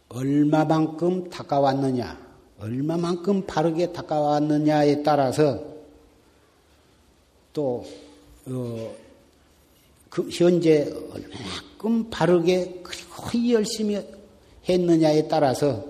얼마만큼 0.09 1.31
다가왔느냐, 1.31 2.15
얼마만큼 2.59 3.47
바르게 3.47 3.91
다가왔느냐에 3.91 5.01
따라서 5.01 5.68
또, 7.53 7.85
어, 8.45 8.95
그 10.09 10.27
현재 10.31 10.91
얼마만큼 11.11 12.09
바르게 12.09 12.81
그리고 12.83 13.51
열심히 13.51 13.99
했느냐에 14.67 15.27
따라서 15.27 15.85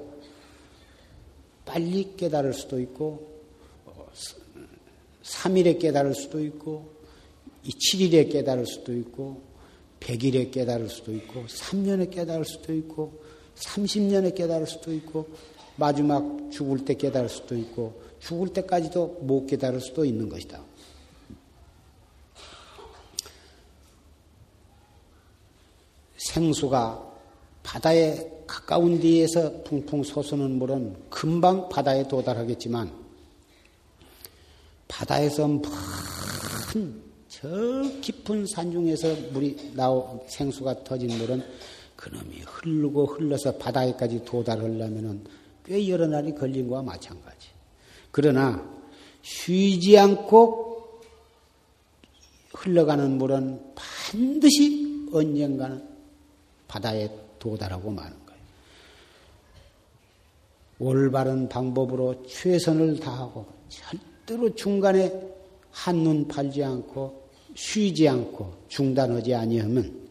빨리 1.66 2.16
깨달을 2.18 2.54
수도 2.54 2.80
있고, 2.80 3.28
3일에 5.24 5.80
깨달을 5.80 6.16
수도 6.16 6.44
있고, 6.44 6.92
이 7.64 7.70
7일에 7.70 8.32
깨달을 8.32 8.66
수도 8.66 8.94
있고, 8.96 9.42
100일에 10.00 10.52
깨달을 10.52 10.90
수도 10.90 11.14
있고, 11.14 11.46
3년에 11.46 12.10
깨달을 12.10 12.46
수도 12.46 12.74
있고, 12.74 13.20
30년에 13.60 14.36
깨달을 14.36 14.66
수도 14.68 14.94
있고 14.94 15.28
마지막 15.76 16.50
죽을 16.52 16.84
때 16.86 16.94
깨달을 16.96 17.30
수도 17.30 17.56
있고 17.56 18.02
죽을 18.20 18.50
때까지도 18.50 19.20
못 19.22 19.48
깨달을 19.48 19.80
수도 19.80 20.04
있는 20.06 20.28
것이다. 20.30 20.62
생수가 26.20 27.08
바다에 27.64 28.44
가까운 28.48 29.00
데에서 29.00 29.64
풍풍 29.64 30.04
솟는 30.04 30.58
물은 30.58 31.10
금방 31.10 31.70
바다에 31.70 32.08
도달하겠지만 32.08 32.92
바다에서 34.88 35.48
먼저 35.48 35.62
깊은 38.02 38.48
산중에서 38.48 39.16
물이 39.32 39.74
나오 39.76 40.26
생수가 40.28 40.84
터진 40.84 41.18
물은 41.18 41.44
그놈이 41.96 42.40
흐르고 42.46 43.06
흘러서 43.06 43.58
바다에까지 43.58 44.26
도달하려면은 44.26 45.24
꽤 45.66 45.88
여러 45.90 46.08
날이 46.08 46.34
걸린 46.34 46.68
거와 46.68 46.82
마찬가지. 46.82 47.50
그러나 48.12 48.68
쉬지 49.22 49.98
않고 49.98 51.02
흘러가는 52.54 53.18
물은 53.18 53.74
반드시 53.76 55.08
언젠가는 55.12 55.99
바다에 56.70 57.10
도달하고 57.40 57.92
마는 57.92 58.12
거예요. 58.26 58.42
올바른 60.80 61.50
방법으로 61.50 62.26
최선을 62.28 63.00
다하고 63.00 63.46
절대로 63.68 64.56
중간에 64.56 65.12
한눈 65.72 66.28
팔지 66.28 66.64
않고 66.64 67.28
쉬지 67.56 68.08
않고 68.08 68.54
중단하지 68.70 69.34
아니하면 69.34 70.08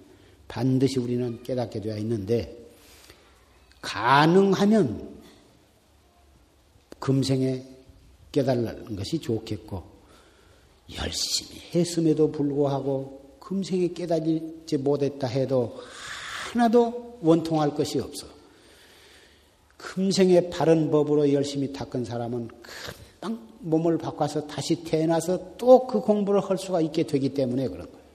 반드시 0.49 0.99
우리는 0.99 1.43
깨닫게 1.43 1.81
되어 1.81 1.97
있는데 1.99 2.55
가능하면 3.81 5.17
금생에 6.99 7.63
깨달는 8.33 8.97
것이 8.97 9.21
좋겠고 9.21 9.83
열심히 10.97 11.61
했음에도 11.75 12.33
불구하고 12.33 13.37
금생에 13.39 13.89
깨달지 13.89 14.77
못했다 14.79 15.27
해도 15.27 15.79
하나도 16.49 17.19
원통할 17.21 17.75
것이 17.75 17.99
없어. 18.01 18.27
금생에 19.77 20.51
바른 20.51 20.91
법으로 20.91 21.33
열심히 21.33 21.73
닦은 21.73 22.05
사람은 22.05 22.49
금방 23.21 23.49
몸을 23.61 23.99
바꿔서 23.99 24.47
다시 24.47 24.83
태어나서 24.83 25.57
또 25.57 25.87
그 25.87 26.01
공부를 26.01 26.41
할 26.41 26.59
수가 26.59 26.81
있게 26.81 27.05
되기 27.05 27.35
때문에 27.35 27.69
그런 27.69 27.87
거예요. 27.87 28.09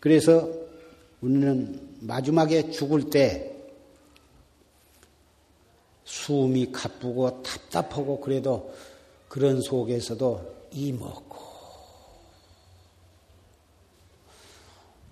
그래서 0.00 0.48
우리는 1.20 1.80
마지막에 2.00 2.70
죽을 2.70 3.10
때 3.10 3.54
숨이 6.04 6.72
가쁘고 6.72 7.42
답답하고 7.42 8.20
그래도 8.20 8.72
그런 9.28 9.60
속에서도 9.60 10.68
이 10.72 10.92
먹고 10.92 11.47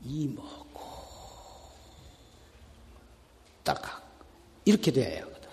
이 0.08 0.28
먹고 0.28 0.82
딱 3.64 4.02
이렇게 4.64 4.92
돼야 4.92 5.22
하거든. 5.22 5.48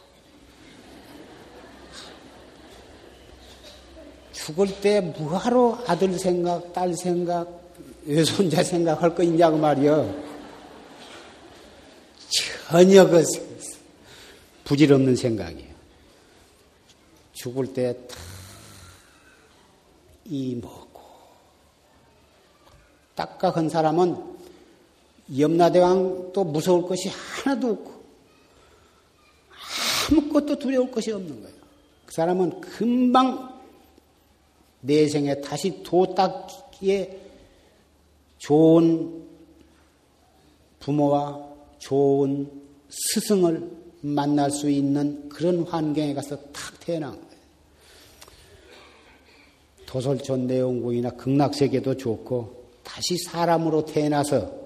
죽을 4.32 4.80
때 4.82 5.01
뭐하러 5.01 5.84
아들 5.88 6.20
생각, 6.20 6.72
딸 6.74 6.93
생각, 6.93 7.47
외손자 8.06 8.64
생각할 8.64 9.16
거 9.16 9.24
있냐고 9.24 9.58
말이요. 9.58 10.24
전혀 12.68 13.08
그 13.08 13.24
부질없는 14.64 15.16
생각이에요. 15.16 15.74
죽을 17.34 17.74
때이 17.74 17.95
먹고 20.56 21.01
딱딱한 23.16 23.70
사람은 23.70 24.32
염라대왕도 25.38 26.43
무서울 26.43 26.84
것이 26.84 27.09
하나도 27.09 27.69
없고 27.71 27.93
아무것도 30.11 30.59
두려울 30.59 30.91
것이 30.91 31.11
없는 31.11 31.41
거예요. 31.41 31.55
그 32.05 32.13
사람은 32.13 32.61
금방 32.61 33.61
내 34.81 35.07
생에 35.07 35.41
다시 35.41 35.81
도닦기에 35.84 37.21
좋은 38.38 39.23
부모와 40.79 41.53
좋은 41.79 42.49
스승을 42.89 43.71
만날 44.01 44.51
수 44.51 44.69
있는 44.69 45.29
그런 45.29 45.63
환경에 45.63 46.13
가서 46.13 46.36
탁 46.51 46.77
태어난 46.81 47.11
거예요. 47.11 47.34
도솔촌 49.86 50.47
내용궁이나 50.47 51.11
극락세계도 51.11 51.95
좋고 51.95 52.63
다시 52.84 53.17
사람으로 53.17 53.86
태어나서 53.86 54.62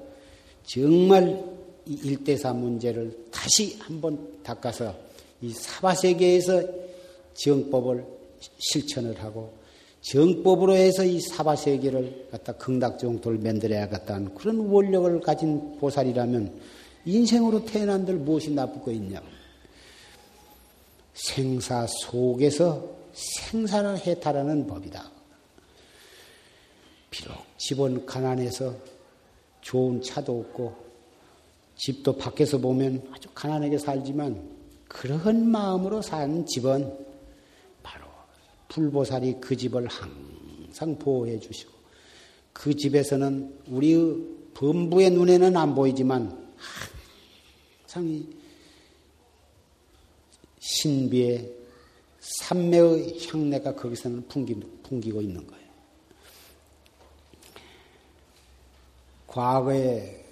정말 0.68 1.44
이 1.86 2.00
일대사 2.04 2.52
문제를 2.54 3.28
다시 3.32 3.78
한번 3.80 4.44
닦아서 4.44 4.94
이 5.42 5.52
사바세계에서 5.52 6.62
정법을 7.34 8.06
실천을 8.60 9.24
하고 9.24 9.54
정법으로 10.02 10.76
해서 10.76 11.04
이 11.04 11.20
사바세계를 11.22 12.28
갖다 12.32 12.54
극락정토를 12.54 13.40
만들어야겠다는 13.40 14.36
그런 14.36 14.60
원력을 14.60 15.20
가진 15.22 15.78
보살이라면 15.80 16.60
인생으로 17.06 17.64
태어난들 17.66 18.16
무엇이 18.16 18.52
나쁠 18.52 18.82
거 18.82 18.92
있냐. 18.92 19.22
생사 21.14 21.88
속에서 21.88 22.90
생사를 23.14 23.98
해탈하는 23.98 24.68
법이다. 24.68 25.10
비록 27.10 27.36
집은 27.58 28.06
가난해서 28.06 28.97
좋은 29.68 30.02
차도 30.02 30.40
없고 30.40 30.74
집도 31.76 32.16
밖에서 32.16 32.58
보면 32.58 33.06
아주 33.12 33.28
가난하게 33.36 33.78
살지만 33.78 34.50
그러한 34.88 35.46
마음으로 35.46 36.02
사는 36.02 36.46
집은 36.46 36.98
바로 37.84 38.06
불보살이 38.70 39.42
그 39.42 39.58
집을 39.58 39.88
항상 39.88 40.98
보호해 40.98 41.38
주시고 41.40 41.74
그 42.54 42.74
집에서는 42.74 43.60
우리의 43.68 44.16
범부의 44.54 45.12
눈에는 45.12 45.58
안 45.58 45.76
보이지만 45.76 46.32
항상 47.82 48.08
이 48.08 48.26
신비의 50.60 51.54
삼매의 52.20 53.20
향내가 53.28 53.76
거기서는 53.76 54.30
풍기고 54.30 55.22
있는 55.22 55.46
거예요. 55.46 55.57
과거에 59.38 60.26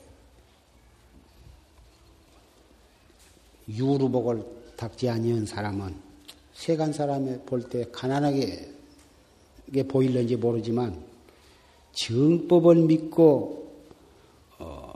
유루복을 3.68 4.43
닦지 4.76 5.08
아니한 5.08 5.45
사람은 5.45 5.95
세간 6.56 6.91
사람에 6.91 7.41
볼때 7.41 7.86
가난하게 7.91 8.68
보일는지 9.88 10.36
모르지만 10.38 11.06
정법을 11.91 12.78
믿고 12.78 13.72
어, 14.58 14.93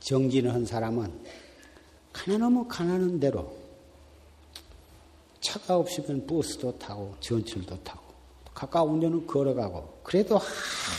정진을 0.00 0.52
한 0.52 0.66
사람은 0.66 1.12
가난하면 2.12 2.66
가난한 2.66 3.20
대로 3.20 3.56
차가 5.40 5.76
없으면 5.76 6.26
버스도 6.26 6.76
타고 6.76 7.14
전철도 7.20 7.84
타고 7.84 8.03
가까운 8.54 9.00
데는 9.00 9.26
걸어가고 9.26 10.00
그래도 10.02 10.38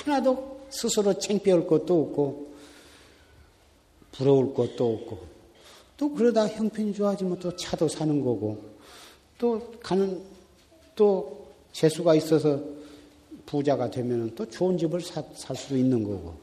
하나도 0.05 0.67
스스로 0.69 1.13
창피할 1.17 1.65
것도 1.65 2.01
없고 2.01 2.53
부러울 4.11 4.53
것도 4.53 4.93
없고 4.93 5.19
또 5.97 6.13
그러다 6.13 6.47
형편이 6.47 6.93
좋아지면 6.93 7.39
또 7.39 7.55
차도 7.55 7.87
사는 7.87 8.23
거고 8.23 8.61
또 9.37 9.71
가는 9.81 10.21
또 10.95 11.47
재수가 11.71 12.15
있어서 12.15 12.59
부자가 13.45 13.89
되면 13.89 14.33
또 14.35 14.47
좋은 14.49 14.77
집을 14.77 15.01
사, 15.01 15.23
살 15.33 15.55
수도 15.55 15.77
있는 15.77 16.03
거고 16.03 16.33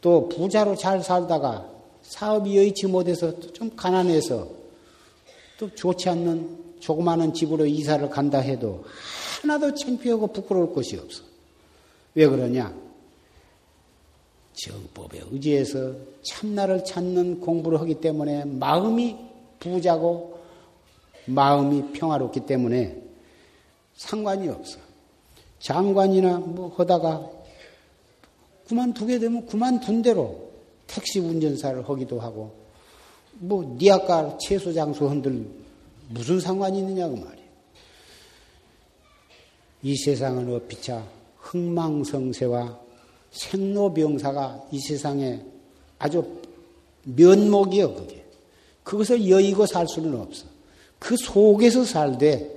또 0.00 0.28
부자로 0.28 0.76
잘 0.76 1.02
살다가 1.02 1.66
사업이 2.02 2.56
여의치 2.56 2.86
못해서 2.86 3.38
좀 3.52 3.74
가난해서 3.74 4.46
또 5.58 5.74
좋지 5.74 6.08
않는 6.10 6.64
조그마한 6.80 7.32
집으로 7.32 7.64
이사를 7.64 8.08
간다 8.10 8.38
해도 8.38 8.84
하나도 9.44 9.74
창피하고 9.74 10.28
부끄러울 10.28 10.72
것이 10.72 10.96
없어. 10.96 11.22
왜 12.14 12.26
그러냐? 12.26 12.74
정법에 14.54 15.20
의지해서 15.30 15.92
참나를 16.22 16.84
찾는 16.84 17.40
공부를 17.40 17.80
하기 17.80 17.96
때문에 18.00 18.44
마음이 18.44 19.16
부자고 19.60 20.38
마음이 21.26 21.92
평화롭기 21.92 22.40
때문에 22.46 23.02
상관이 23.96 24.48
없어. 24.48 24.78
장관이나 25.58 26.38
뭐 26.38 26.74
하다가 26.76 27.30
그만두게 28.68 29.18
되면 29.18 29.46
그만둔 29.46 30.02
대로 30.02 30.50
택시 30.86 31.18
운전사를 31.18 31.88
하기도 31.88 32.20
하고 32.20 32.54
뭐 33.34 33.64
니 33.76 33.90
아까 33.90 34.38
채소 34.38 34.72
장소 34.72 35.08
흔들 35.08 35.46
무슨 36.08 36.40
상관이 36.40 36.78
있느냐고 36.78 37.16
말이에요. 37.16 37.43
이 39.84 39.94
세상은 39.96 40.52
어피차 40.52 41.06
흥망성쇠와 41.36 42.80
생로병사가 43.30 44.68
이 44.72 44.80
세상에 44.80 45.40
아주 45.98 46.24
면목이요, 47.02 47.94
그게. 47.94 48.24
그것을 48.82 49.28
여의고 49.28 49.66
살 49.66 49.86
수는 49.86 50.18
없어. 50.18 50.46
그 50.98 51.16
속에서 51.18 51.84
살되 51.84 52.50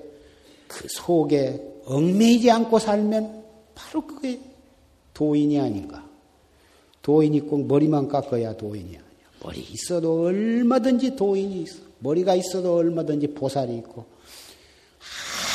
그 0.67 0.88
속에 0.89 1.61
얽매이지 1.86 2.49
않고 2.49 2.80
살면 2.80 3.43
바로 3.75 4.07
그게 4.07 4.39
도인이 5.13 5.59
아닌가. 5.59 6.07
도인이 7.01 7.41
꼭 7.41 7.67
머리만 7.67 8.07
깎아야 8.07 8.55
도인이 8.55 8.88
아니야. 8.88 9.01
머리 9.43 9.59
있어도 9.59 10.23
얼마든지 10.23 11.17
도인이 11.17 11.61
있어. 11.63 11.80
머리가 11.99 12.36
있어도 12.36 12.75
얼마든지 12.75 13.34
보살이 13.34 13.75
있고 13.78 14.05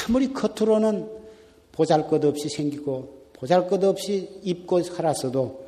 아무리 0.06 0.32
겉으로는 0.32 1.21
보잘 1.72 2.06
것 2.06 2.24
없이 2.24 2.48
생기고 2.48 3.22
보잘 3.32 3.66
것 3.66 3.82
없이 3.82 4.28
입고 4.42 4.82
살았어도 4.82 5.62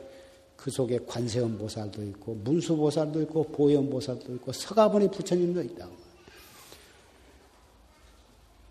그 0.57 0.71
속에 0.71 0.99
관세음 1.07 1.59
보살도 1.59 2.03
있고 2.05 2.35
문수 2.37 2.77
보살도 2.77 3.21
있고 3.23 3.45
보현 3.45 3.91
보살도 3.91 4.35
있고 4.37 4.53
서가모니 4.53 5.11
부처님도 5.11 5.63
있다고. 5.63 6.05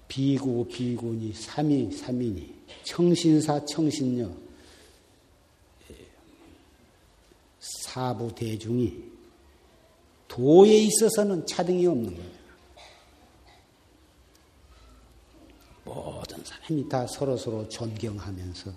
비구 0.08 0.66
비구니 0.66 1.34
삼이 1.34 1.92
삼이니 1.92 2.54
청신사 2.84 3.66
청신녀 3.66 4.30
사부 7.60 8.34
대중이 8.36 8.94
도에 10.28 10.70
있어서는 10.86 11.46
차등이 11.46 11.86
없는 11.88 12.16
거예요. 12.16 12.43
사람이 16.64 16.88
다 16.90 17.06
서로 17.08 17.36
서로 17.38 17.68
존경하면서 17.68 18.72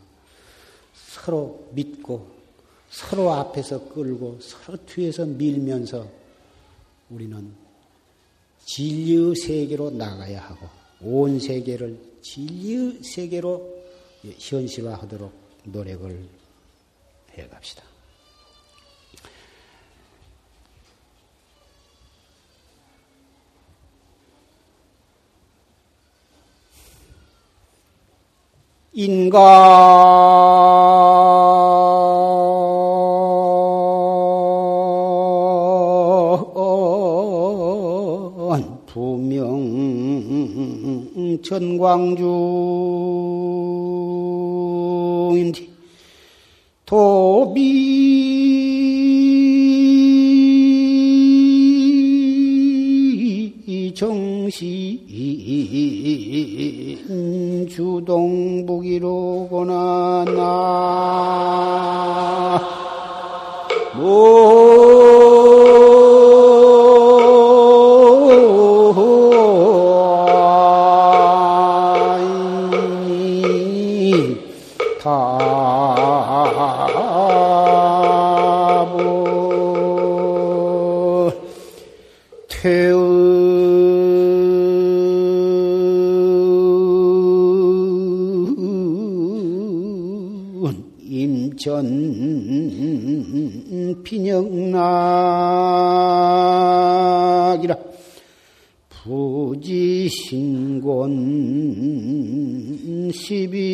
서로 0.95 1.69
믿고 1.73 2.35
서로 2.91 3.33
앞에서 3.33 3.89
끌고 3.89 4.39
서로 4.41 4.79
뒤에서 4.85 5.25
밀면서 5.25 6.09
우리는 7.11 7.55
진리의 8.65 9.37
세계로 9.37 9.91
나가야 9.91 10.41
하고 10.41 10.69
온 11.01 11.39
세계를 11.39 11.99
진리의 12.23 13.03
세계로 13.03 13.77
현실화하도록 14.39 15.33
노력을 15.65 16.29
해갑시다. 17.33 17.96
인간 28.99 29.37
부명 38.87 39.61
전광주 41.43 42.36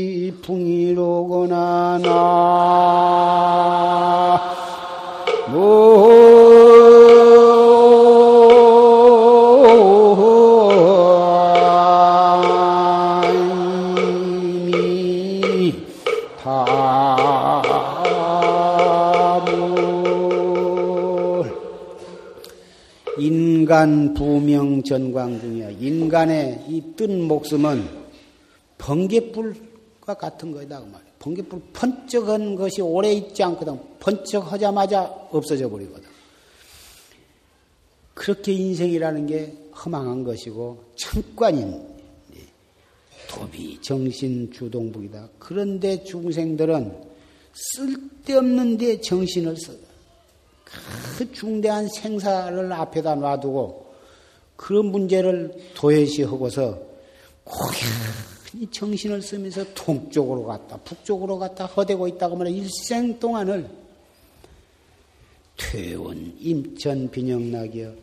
시비풍이로거나 0.03 2.01
나. 2.03 3.23
인간 23.19 24.15
부명 24.15 24.83
전광 24.83 25.39
중이야. 25.41 25.71
인간의 25.79 26.65
이 26.69 26.83
뜬 26.97 27.23
목숨은 27.29 27.85
번개불 28.79 29.72
과 30.05 30.15
같은 30.15 30.51
거다. 30.51 30.81
그 30.81 30.85
말이야. 30.87 31.13
번개불 31.21 31.63
번쩍한 31.73 32.57
것이 32.57 32.83
오래 32.83 33.13
있지 33.13 33.43
않거든. 33.45 33.79
번쩍하자마자 34.01 35.05
없어져 35.31 35.71
버리거든. 35.71 36.11
그렇게 38.13 38.53
인생이라는 38.53 39.27
게 39.27 39.57
허망한 39.75 40.25
것이고 40.25 40.85
참관인 40.97 41.89
도비 43.29 43.81
정신 43.81 44.53
주동북이다. 44.53 45.29
그런데 45.39 46.03
중생들은 46.03 47.13
쓸데없는 47.55 48.77
데 48.79 49.01
정신을 49.01 49.57
써. 49.57 49.73
그 51.17 51.31
중대한 51.33 51.87
생사를 51.89 52.73
앞에다 52.73 53.15
놔두고 53.15 53.95
그런 54.57 54.87
문제를 54.87 55.55
도외시하고서 55.75 56.81
고향 57.45 58.32
히 58.55 58.67
정신을 58.71 59.23
쓰면서 59.23 59.65
동쪽으로 59.75 60.45
갔다 60.45 60.77
북쪽으로 60.79 61.39
갔다 61.39 61.67
허대고 61.67 62.09
있다고 62.09 62.37
말해 62.37 62.51
일생 62.53 63.19
동안을 63.19 63.69
퇴원 65.57 66.37
임천 66.39 67.11
빈영락이여 67.11 67.95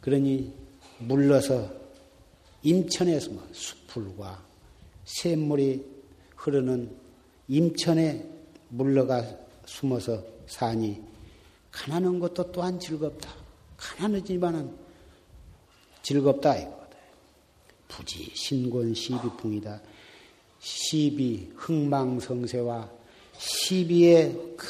그러니 0.00 0.52
물러서 0.98 1.70
임천에서 2.62 3.30
뭐 3.30 3.48
수풀과 3.52 4.42
샘물이 5.04 5.84
흐르는 6.36 6.90
임천에 7.48 8.28
물러가 8.68 9.24
숨어서 9.64 10.24
사니 10.46 11.00
가난한 11.70 12.18
것도 12.18 12.50
또한 12.50 12.80
즐겁다. 12.80 13.30
가난하지만은 13.76 14.74
즐겁다 16.02 16.56
이거다. 16.56 16.77
부지 17.88 18.30
신곤 18.34 18.94
시비풍이다. 18.94 19.80
시비 20.60 21.50
흥망성쇠와 21.56 22.90
시비의 23.38 24.32
그 24.56 24.66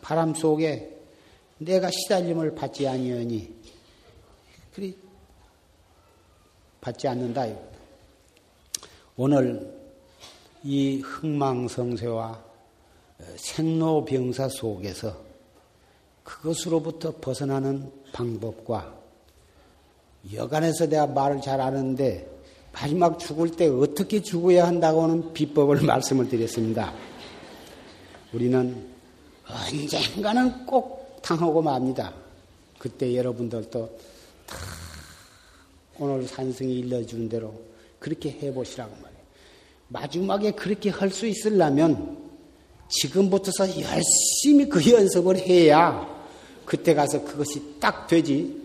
바람 0.00 0.34
속에 0.34 0.96
내가 1.58 1.90
시달림을 1.90 2.54
받지 2.54 2.86
아니하니 2.86 3.52
그리 4.72 4.96
받지 6.80 7.08
않는다. 7.08 7.46
오늘 9.16 9.78
이 10.62 11.00
흥망성쇠와 11.00 12.44
생로병사 13.36 14.48
속에서 14.48 15.20
그것으로부터 16.22 17.16
벗어나는 17.20 17.92
방법과 18.12 18.99
여간에서 20.32 20.86
내가 20.86 21.06
말을 21.06 21.40
잘 21.40 21.60
아는데 21.60 22.28
마지막 22.72 23.18
죽을 23.18 23.50
때 23.50 23.66
어떻게 23.66 24.22
죽어야 24.22 24.66
한다고 24.66 25.02
하는 25.02 25.32
비법을 25.32 25.82
말씀을 25.86 26.28
드렸습니다. 26.28 26.92
우리는 28.32 28.86
언젠가는 29.46 30.66
꼭 30.66 31.20
당하고 31.22 31.62
맙니다. 31.62 32.12
그때 32.78 33.14
여러분들도 33.14 33.98
다 34.46 34.56
오늘 35.98 36.26
산승이 36.26 36.72
일러주는 36.78 37.28
대로 37.28 37.52
그렇게 37.98 38.30
해보시라고 38.30 38.90
말이에요. 38.90 39.20
마지막에 39.88 40.52
그렇게 40.52 40.88
할 40.90 41.10
수 41.10 41.26
있으려면 41.26 42.16
지금부터서 42.88 43.68
열심히 43.80 44.68
그 44.68 44.90
연습을 44.90 45.36
해야 45.38 46.08
그때 46.64 46.94
가서 46.94 47.22
그것이 47.24 47.78
딱 47.80 48.06
되지. 48.06 48.59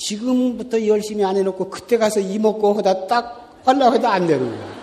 지금부터 0.00 0.86
열심히 0.86 1.22
안 1.24 1.36
해놓고 1.36 1.68
그때 1.68 1.98
가서 1.98 2.20
이먹고 2.20 2.72
하다 2.74 3.06
딱 3.06 3.60
하려고 3.64 3.96
해도 3.96 4.08
안 4.08 4.26
되는 4.26 4.46
거야. 4.46 4.80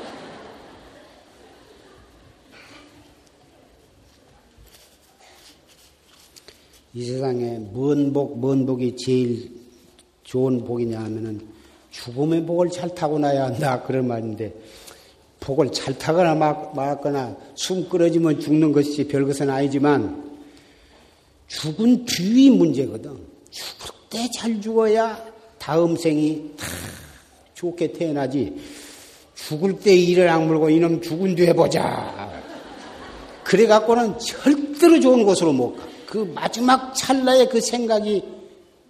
이 6.94 7.04
세상에 7.04 7.58
뭔 7.60 8.14
복, 8.14 8.40
뭔 8.40 8.66
복이 8.66 8.96
제일 8.96 9.52
좋은 10.24 10.64
복이냐 10.64 11.00
하면은 11.00 11.42
죽음의 11.92 12.46
복을 12.46 12.70
잘 12.70 12.94
타고 12.94 13.18
나야 13.18 13.46
한다. 13.46 13.82
그런 13.86 14.08
말인데, 14.08 14.54
복을 15.40 15.72
잘 15.72 15.98
타거나 15.98 16.36
막, 16.36 16.76
막거나 16.76 17.36
숨 17.56 17.88
끊어지면 17.90 18.40
죽는 18.40 18.72
것이 18.72 19.08
별것은 19.08 19.50
아니지만, 19.50 20.40
죽은 21.48 22.06
뒤의 22.06 22.52
문제거든. 22.52 23.37
죽을 23.52 23.96
때 24.10 24.30
잘 24.36 24.62
죽어야 24.62 25.24
다음 25.58 25.96
생이 25.96 26.54
다 26.58 26.66
좋게 27.54 27.92
태어나지. 27.94 28.56
죽을 29.36 29.80
때 29.80 29.96
이를 29.96 30.30
악물고 30.30 30.70
이놈 30.70 31.02
죽은 31.02 31.36
뒤에 31.36 31.54
보자. 31.54 32.32
그래갖고는 33.44 34.18
절대로 34.20 35.00
좋은 35.00 35.24
곳으로 35.24 35.54
못 35.54 35.76
가. 35.76 35.88
그 36.06 36.20
마지막 36.34 36.94
찰나의 36.96 37.50
그 37.50 37.60
생각이 37.62 38.24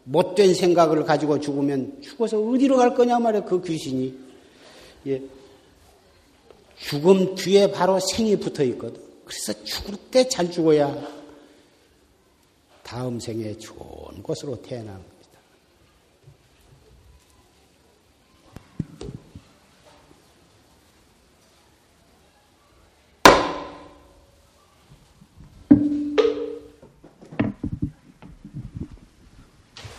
못된 0.03 0.53
생각을 0.53 1.03
가지고 1.03 1.39
죽으면 1.39 1.97
죽어서 2.01 2.39
어디로 2.39 2.77
갈 2.77 2.93
거냐 2.95 3.19
말이야, 3.19 3.43
그 3.43 3.61
귀신이. 3.61 4.13
예. 5.07 5.21
죽음 6.79 7.35
뒤에 7.35 7.71
바로 7.71 7.99
생이 7.99 8.35
붙어 8.37 8.63
있거든. 8.63 9.01
그래서 9.25 9.53
죽을 9.63 9.95
때 10.11 10.27
잘 10.29 10.49
죽어야 10.51 10.95
다음 12.87 13.19
생에 13.19 13.57
좋은 13.57 14.23
곳으로 14.23 14.61
태어나는 14.61 15.01
겁니다. 15.01 15.39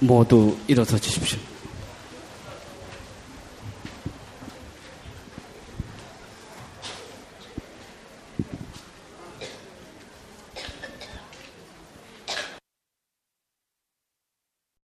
모두 0.00 0.56
일어서 0.66 0.96
주십시오. 0.96 1.57